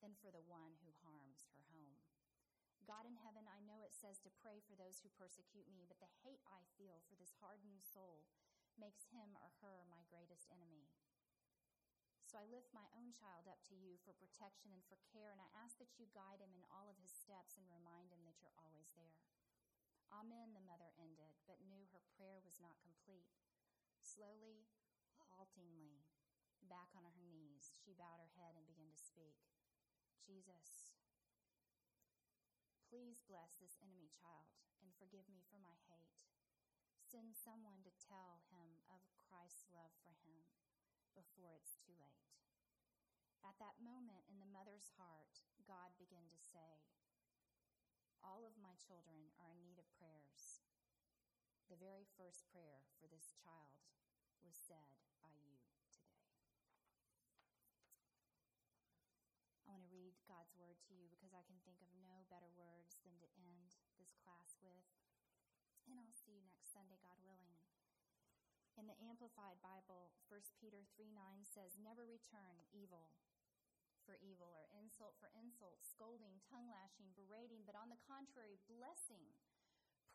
than 0.00 0.16
for 0.18 0.32
the 0.32 0.42
one 0.42 0.80
who 0.80 0.90
harms 1.04 1.44
her 1.52 1.62
home. 1.68 2.00
God 2.88 3.06
in 3.06 3.14
heaven, 3.20 3.46
I 3.46 3.62
know 3.62 3.84
it 3.86 3.94
says 3.94 4.18
to 4.26 4.38
pray 4.42 4.58
for 4.64 4.74
those 4.74 4.98
who 4.98 5.12
persecute 5.14 5.70
me, 5.70 5.86
but 5.86 6.02
the 6.02 6.10
hate 6.26 6.42
I 6.48 6.66
feel 6.74 7.04
for 7.06 7.14
this 7.14 7.38
hardened 7.38 7.84
soul 7.84 8.26
makes 8.74 9.06
him 9.14 9.38
or 9.38 9.54
her 9.62 9.86
my 9.86 10.02
greatest 10.10 10.50
enemy. 10.50 10.90
So 12.26 12.40
I 12.40 12.48
lift 12.48 12.72
my 12.72 12.88
own 12.96 13.12
child 13.12 13.44
up 13.44 13.60
to 13.68 13.76
you 13.76 14.00
for 14.00 14.16
protection 14.16 14.72
and 14.72 14.80
for 14.88 14.96
care, 15.12 15.30
and 15.30 15.38
I 15.38 15.52
ask 15.52 15.76
that 15.78 16.00
you 16.00 16.08
guide 16.16 16.40
him 16.40 16.56
in 16.56 16.64
all 16.72 16.88
of 16.88 16.96
his 16.96 17.12
steps 17.12 17.60
and 17.60 17.68
remind 17.68 18.08
him 18.08 18.24
that 18.24 18.40
you're 18.40 18.56
always 18.56 18.88
there. 18.96 19.20
Amen, 20.12 20.52
the 20.52 20.60
mother 20.60 20.92
ended, 21.00 21.40
but 21.48 21.64
knew 21.64 21.88
her 21.88 22.04
prayer 22.14 22.36
was 22.44 22.60
not 22.60 22.76
complete. 22.84 23.32
Slowly, 24.04 24.68
haltingly, 25.32 26.04
back 26.60 26.92
on 26.92 27.08
her 27.08 27.16
knees, 27.16 27.72
she 27.80 27.96
bowed 27.96 28.20
her 28.20 28.36
head 28.36 28.54
and 28.54 28.68
began 28.68 28.92
to 28.92 29.00
speak. 29.00 29.40
Jesus, 30.20 30.92
please 32.86 33.24
bless 33.24 33.56
this 33.56 33.80
enemy 33.80 34.12
child 34.12 34.60
and 34.84 34.92
forgive 34.94 35.26
me 35.32 35.40
for 35.48 35.56
my 35.58 35.74
hate. 35.88 36.20
Send 37.00 37.32
someone 37.32 37.80
to 37.82 37.92
tell 37.96 38.44
him 38.52 38.84
of 38.92 39.00
Christ's 39.16 39.72
love 39.72 39.96
for 40.04 40.12
him 40.22 40.44
before 41.16 41.56
it's 41.56 41.76
too 41.80 41.96
late. 41.96 42.28
At 43.42 43.58
that 43.58 43.82
moment 43.82 44.28
in 44.30 44.38
the 44.38 44.48
mother's 44.48 44.94
heart, 44.94 45.42
God 45.66 45.96
began 45.98 46.30
to 46.30 46.38
say, 46.38 46.84
all 48.22 48.46
of 48.46 48.54
my 48.58 48.74
children 48.78 49.34
are 49.42 49.50
in 49.50 49.62
need 49.62 49.82
of 49.82 49.90
prayers. 49.98 50.62
The 51.66 51.78
very 51.78 52.06
first 52.14 52.46
prayer 52.54 52.86
for 52.98 53.10
this 53.10 53.34
child 53.34 53.82
was 54.46 54.54
said 54.54 54.94
by 55.18 55.34
you 55.42 55.58
today. 55.66 56.22
I 59.66 59.74
want 59.74 59.82
to 59.86 59.90
read 59.90 60.14
God's 60.30 60.54
word 60.54 60.78
to 60.86 60.94
you 60.94 61.10
because 61.10 61.34
I 61.34 61.42
can 61.46 61.58
think 61.66 61.82
of 61.82 61.90
no 62.06 62.26
better 62.30 62.50
words 62.54 62.98
than 63.02 63.18
to 63.18 63.28
end 63.34 63.74
this 63.98 64.14
class 64.22 64.54
with. 64.62 64.86
And 65.90 65.98
I'll 65.98 66.14
see 66.14 66.38
you 66.38 66.46
next 66.46 66.70
Sunday, 66.70 67.02
God 67.02 67.18
willing. 67.26 67.58
In 68.78 68.88
the 68.88 68.98
Amplified 69.02 69.60
Bible, 69.60 70.14
1 70.30 70.40
Peter 70.62 70.86
3 70.94 71.10
9 71.12 71.44
says, 71.44 71.76
Never 71.76 72.06
return 72.06 72.64
evil 72.72 73.12
for 74.02 74.18
evil 74.18 74.50
or 74.50 74.66
insult 74.74 75.14
for 75.18 75.30
insult, 75.34 75.78
scolding, 75.82 76.42
tongue 76.50 76.68
lashing, 76.68 77.14
berating, 77.14 77.62
but 77.62 77.78
on 77.78 77.88
the 77.88 78.00
contrary, 78.02 78.58
blessing, 78.66 79.34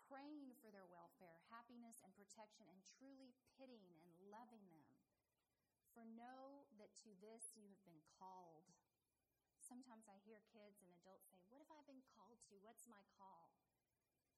praying 0.08 0.56
for 0.60 0.72
their 0.72 0.88
welfare, 0.88 1.40
happiness, 1.52 2.04
and 2.04 2.16
protection, 2.16 2.68
and 2.72 2.80
truly 2.84 3.36
pitying 3.56 4.00
and 4.04 4.16
loving 4.32 4.68
them. 4.72 4.88
For 5.92 6.04
know 6.06 6.70
that 6.78 6.94
to 7.04 7.12
this 7.18 7.56
you 7.58 7.68
have 7.68 7.82
been 7.88 8.04
called. 8.20 8.70
Sometimes 9.58 10.08
I 10.08 10.22
hear 10.24 10.40
kids 10.54 10.80
and 10.80 10.94
adults 10.94 11.28
say, 11.28 11.42
What 11.50 11.60
have 11.64 11.74
I 11.74 11.82
been 11.84 12.06
called 12.16 12.40
to? 12.48 12.62
What's 12.62 12.88
my 12.88 13.02
call? 13.18 13.52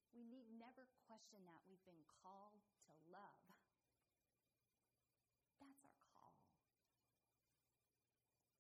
We 0.10 0.26
need 0.26 0.50
never 0.50 0.90
question 1.06 1.46
that. 1.46 1.62
We've 1.70 1.84
been 1.86 2.02
called 2.24 2.66
to 2.88 2.92
love. 3.14 3.46
That's 5.62 5.84
our 5.86 6.00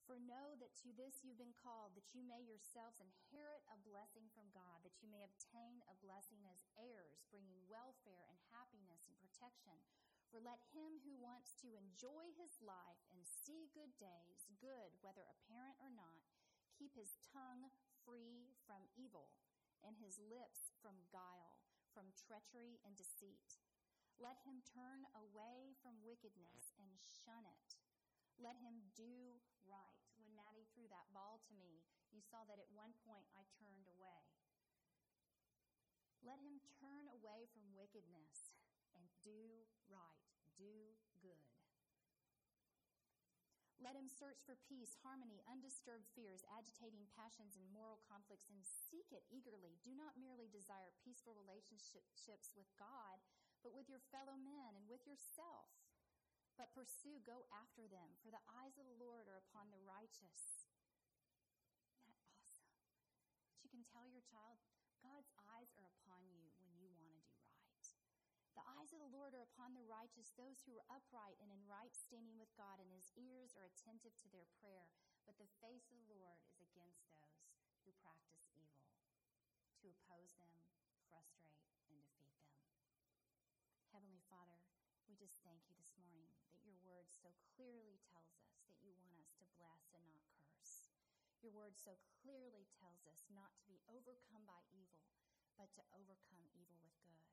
for 0.09 0.17
know 0.17 0.57
that 0.57 0.73
to 0.81 0.89
this 0.97 1.21
you've 1.21 1.37
been 1.37 1.53
called, 1.53 1.93
that 1.93 2.17
you 2.17 2.25
may 2.25 2.41
yourselves 2.41 2.97
inherit 2.97 3.61
a 3.69 3.77
blessing 3.85 4.25
from 4.33 4.49
God, 4.49 4.81
that 4.81 4.97
you 5.05 5.05
may 5.05 5.21
obtain 5.21 5.85
a 5.85 5.93
blessing 6.01 6.41
as 6.49 6.65
heirs, 6.81 7.21
bringing 7.29 7.61
welfare 7.69 8.25
and 8.25 8.41
happiness 8.49 9.05
and 9.05 9.13
protection. 9.21 9.77
For 10.33 10.41
let 10.41 10.65
him 10.73 10.97
who 11.05 11.13
wants 11.13 11.53
to 11.61 11.77
enjoy 11.77 12.33
his 12.33 12.57
life 12.57 13.05
and 13.13 13.21
see 13.21 13.69
good 13.69 13.93
days, 14.01 14.49
good 14.57 14.97
whether 15.05 15.29
apparent 15.29 15.77
or 15.77 15.93
not, 15.93 16.25
keep 16.73 16.97
his 16.97 17.21
tongue 17.29 17.69
free 18.01 18.49
from 18.65 18.89
evil 18.97 19.29
and 19.85 19.93
his 20.01 20.17
lips 20.17 20.73
from 20.81 21.05
guile, 21.13 21.61
from 21.93 22.17
treachery 22.17 22.81
and 22.81 22.97
deceit. 22.97 23.61
Let 24.17 24.41
him 24.41 24.65
turn 24.65 25.05
away 25.13 25.77
from 25.85 26.01
wickedness 26.01 26.73
and 26.81 26.97
shun 26.97 27.45
it. 27.45 27.77
Let 28.39 28.56
him 28.63 28.88
do 28.95 29.36
right. 29.67 29.99
When 30.15 30.32
Maddie 30.32 30.71
threw 30.71 30.88
that 30.88 31.12
ball 31.12 31.43
to 31.43 31.54
me, 31.60 31.84
you 32.15 32.23
saw 32.23 32.47
that 32.47 32.56
at 32.56 32.71
one 32.71 32.95
point 33.04 33.28
I 33.36 33.43
turned 33.60 33.84
away. 33.91 34.23
Let 36.23 36.39
him 36.39 36.63
turn 36.80 37.12
away 37.12 37.52
from 37.52 37.75
wickedness 37.75 38.56
and 38.95 39.04
do 39.23 39.67
right, 39.91 40.23
do 40.56 40.95
good. 41.19 41.52
Let 43.80 43.95
him 43.95 44.12
search 44.12 44.43
for 44.43 44.60
peace, 44.67 44.99
harmony, 45.04 45.39
undisturbed 45.47 46.12
fears, 46.12 46.43
agitating 46.52 47.08
passions, 47.15 47.56
and 47.56 47.63
moral 47.71 48.04
conflicts, 48.04 48.52
and 48.52 48.60
seek 48.63 49.08
it 49.15 49.23
eagerly. 49.32 49.80
Do 49.80 49.95
not 49.95 50.19
merely 50.19 50.52
desire 50.52 50.91
peaceful 50.99 51.32
relationships 51.32 52.52
with 52.56 52.67
God, 52.75 53.23
but 53.63 53.71
with 53.71 53.88
your 53.88 54.04
fellow 54.12 54.36
men 54.36 54.75
and 54.75 54.84
with 54.91 55.08
yourself. 55.08 55.71
But 56.59 56.75
pursue, 56.75 57.23
go 57.23 57.47
after 57.55 57.87
them, 57.87 58.19
for 58.19 58.27
the 58.27 58.43
eyes 58.51 58.75
of 58.75 58.83
the 58.83 58.99
Lord 58.99 59.31
are 59.31 59.39
upon 59.39 59.71
the 59.71 59.79
righteous. 59.79 60.67
Isn't 61.95 62.19
that 62.19 62.27
awesome? 62.35 62.67
But 63.55 63.63
you 63.63 63.71
can 63.71 63.87
tell 63.87 64.03
your 64.11 64.27
child, 64.27 64.59
God's 64.99 65.31
eyes 65.47 65.71
are 65.79 65.87
upon 65.87 66.27
you 66.27 66.51
when 66.59 66.75
you 66.75 66.91
want 66.91 66.99
to 66.99 67.07
do 67.07 67.15
right. 67.15 67.79
The 68.59 68.67
eyes 68.75 68.91
of 68.91 68.99
the 68.99 69.15
Lord 69.15 69.31
are 69.31 69.47
upon 69.47 69.71
the 69.71 69.87
righteous, 69.87 70.35
those 70.35 70.59
who 70.67 70.75
are 70.75 70.91
upright 70.91 71.39
and 71.39 71.47
in 71.47 71.63
right 71.63 71.95
standing 71.95 72.35
with 72.35 72.51
God, 72.60 72.83
and 72.83 72.91
his 72.91 73.07
ears 73.15 73.55
are 73.55 73.63
attentive 73.63 74.19
to 74.19 74.27
their 74.27 74.51
prayer. 74.60 74.91
But 75.23 75.39
the 75.39 75.47
face 75.63 75.87
of 75.95 76.03
the 76.12 76.19
Lord 76.19 76.43
is 76.43 76.60
against 76.60 77.07
those 77.15 77.55
who 77.87 77.95
practice 78.03 78.43
evil, 78.51 78.83
to 79.79 79.95
oppose 79.95 80.35
them, 80.35 80.60
frustrate, 81.07 81.55
and 81.55 81.71
defeat 81.71 82.03
them. 82.19 82.27
Heavenly 83.95 84.19
Father, 84.27 84.60
we 85.07 85.15
just 85.15 85.41
thank 85.41 85.63
you 85.65 85.73
this 85.79 85.95
morning 85.97 86.29
that 86.53 86.62
your 86.62 86.77
word 86.85 87.08
so 87.19 87.35
clearly 87.59 87.99
tells 88.07 88.39
us 88.39 88.63
that 88.63 88.79
you 88.79 88.95
want 88.95 89.19
us 89.19 89.35
to 89.35 89.45
bless 89.59 89.91
and 89.91 90.07
not 90.07 90.23
curse. 90.39 90.87
Your 91.43 91.51
word 91.51 91.75
so 91.75 91.99
clearly 92.23 92.63
tells 92.79 93.03
us 93.03 93.27
not 93.27 93.51
to 93.59 93.63
be 93.67 93.83
overcome 93.91 94.47
by 94.47 94.63
evil, 94.71 95.03
but 95.59 95.67
to 95.75 95.83
overcome 95.91 96.47
evil 96.55 96.79
with 96.79 96.95
good. 97.03 97.27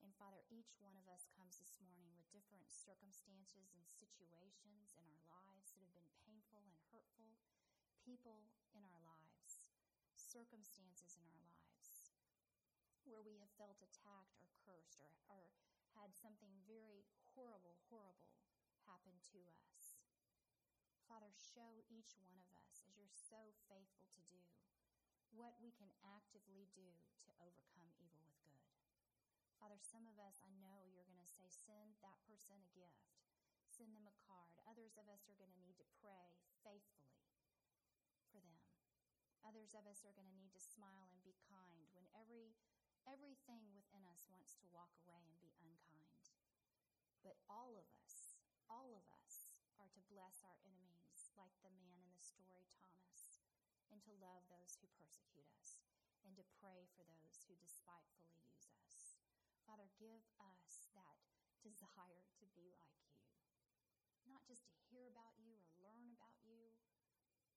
And 0.00 0.16
Father, 0.16 0.40
each 0.48 0.72
one 0.80 0.96
of 0.96 1.04
us 1.12 1.28
comes 1.36 1.60
this 1.60 1.76
morning 1.84 2.08
with 2.16 2.32
different 2.32 2.64
circumstances 2.72 3.76
and 3.76 3.84
situations 3.92 4.96
in 4.96 5.04
our 5.04 5.20
lives 5.28 5.76
that 5.76 5.84
have 5.84 5.92
been 5.92 6.08
painful 6.24 6.64
and 6.64 6.80
hurtful, 6.88 7.36
people 8.00 8.48
in 8.72 8.80
our 8.80 9.00
lives, 9.04 9.68
circumstances 10.16 11.20
in 11.20 11.28
our 11.28 11.44
lives 11.44 11.60
where 13.10 13.26
we 13.26 13.36
have 13.42 13.50
felt 13.58 13.76
attacked 13.82 14.38
or 14.38 14.46
cursed 14.62 15.02
or, 15.02 15.10
or 15.26 15.50
had 15.98 16.14
something 16.14 16.54
very 16.70 17.02
horrible, 17.40 17.80
horrible 17.88 18.36
happen 18.84 19.16
to 19.32 19.40
us. 19.48 19.96
Father, 21.08 21.32
show 21.32 21.80
each 21.88 22.12
one 22.20 22.36
of 22.36 22.52
us, 22.52 22.84
as 22.84 23.00
you're 23.00 23.08
so 23.08 23.56
faithful 23.64 24.04
to 24.12 24.22
do, 24.28 24.44
what 25.32 25.56
we 25.56 25.72
can 25.72 25.88
actively 26.04 26.68
do 26.76 27.00
to 27.24 27.32
overcome 27.40 27.88
evil 27.96 28.20
with 28.28 28.36
good. 28.44 28.68
Father, 29.56 29.80
some 29.80 30.04
of 30.04 30.20
us, 30.20 30.44
I 30.44 30.52
know 30.60 30.84
you're 30.92 31.08
going 31.08 31.24
to 31.24 31.32
say, 31.32 31.48
send 31.48 31.96
that 32.04 32.20
person 32.28 32.60
a 32.60 32.68
gift, 32.76 33.08
send 33.72 33.96
them 33.96 34.04
a 34.04 34.20
card. 34.28 34.60
Others 34.68 35.00
of 35.00 35.08
us 35.08 35.24
are 35.32 35.40
going 35.40 35.52
to 35.56 35.64
need 35.64 35.80
to 35.80 35.88
pray 35.96 36.36
faithfully 36.60 37.24
for 38.28 38.44
them. 38.44 38.60
Others 39.40 39.72
of 39.72 39.88
us 39.88 40.04
are 40.04 40.12
going 40.12 40.28
to 40.28 40.36
need 40.36 40.52
to 40.52 40.60
smile 40.60 41.08
and 41.08 41.24
be 41.24 41.32
kind 41.48 41.88
when 41.96 42.04
every 42.12 42.52
everything 43.08 43.72
within 43.72 44.04
us 44.04 44.28
wants 44.28 44.52
to 44.60 44.68
walk 44.68 44.92
away 45.00 45.24
and 45.24 45.40
be 45.40 45.56
unkind. 45.56 45.89
But 47.20 47.36
all 47.48 47.76
of 47.76 47.88
us, 48.00 48.40
all 48.68 48.96
of 48.96 49.04
us 49.12 49.52
are 49.76 49.92
to 49.92 50.08
bless 50.08 50.40
our 50.44 50.56
enemies 50.64 51.32
like 51.36 51.52
the 51.60 51.72
man 51.76 52.00
in 52.00 52.12
the 52.12 52.24
story 52.24 52.68
Thomas 52.80 53.44
and 53.92 54.00
to 54.04 54.12
love 54.16 54.48
those 54.48 54.80
who 54.80 54.88
persecute 54.96 55.48
us 55.60 55.80
and 56.24 56.32
to 56.36 56.44
pray 56.60 56.88
for 56.96 57.04
those 57.04 57.44
who 57.44 57.56
despitefully 57.60 58.32
use 58.40 58.68
us. 58.80 59.20
Father, 59.64 59.88
give 60.00 60.24
us 60.40 60.88
that 60.96 61.20
desire 61.60 62.24
to 62.40 62.46
be 62.56 62.72
like 62.72 62.96
you. 63.12 63.28
Not 64.24 64.44
just 64.48 64.64
to 64.68 64.76
hear 64.88 65.08
about 65.08 65.36
you 65.36 65.56
or 65.56 65.68
learn 65.80 66.08
about 66.12 66.40
you, 66.44 66.72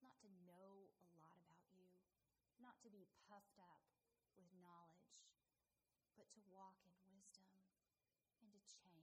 not 0.04 0.20
to 0.24 0.30
know 0.44 0.92
a 1.00 1.08
lot 1.16 1.40
about 1.40 1.64
you, 1.72 1.88
not 2.60 2.80
to 2.84 2.90
be 2.92 3.08
puffed 3.28 3.60
up 3.60 3.84
with 4.36 4.52
knowledge, 4.60 5.32
but 6.16 6.28
to 6.36 6.42
walk 6.52 6.80
in 6.84 6.96
wisdom 7.08 7.52
and 8.44 8.52
to 8.52 8.62
change. 8.68 9.03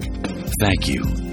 Thank 0.59 0.87
you 0.87 1.30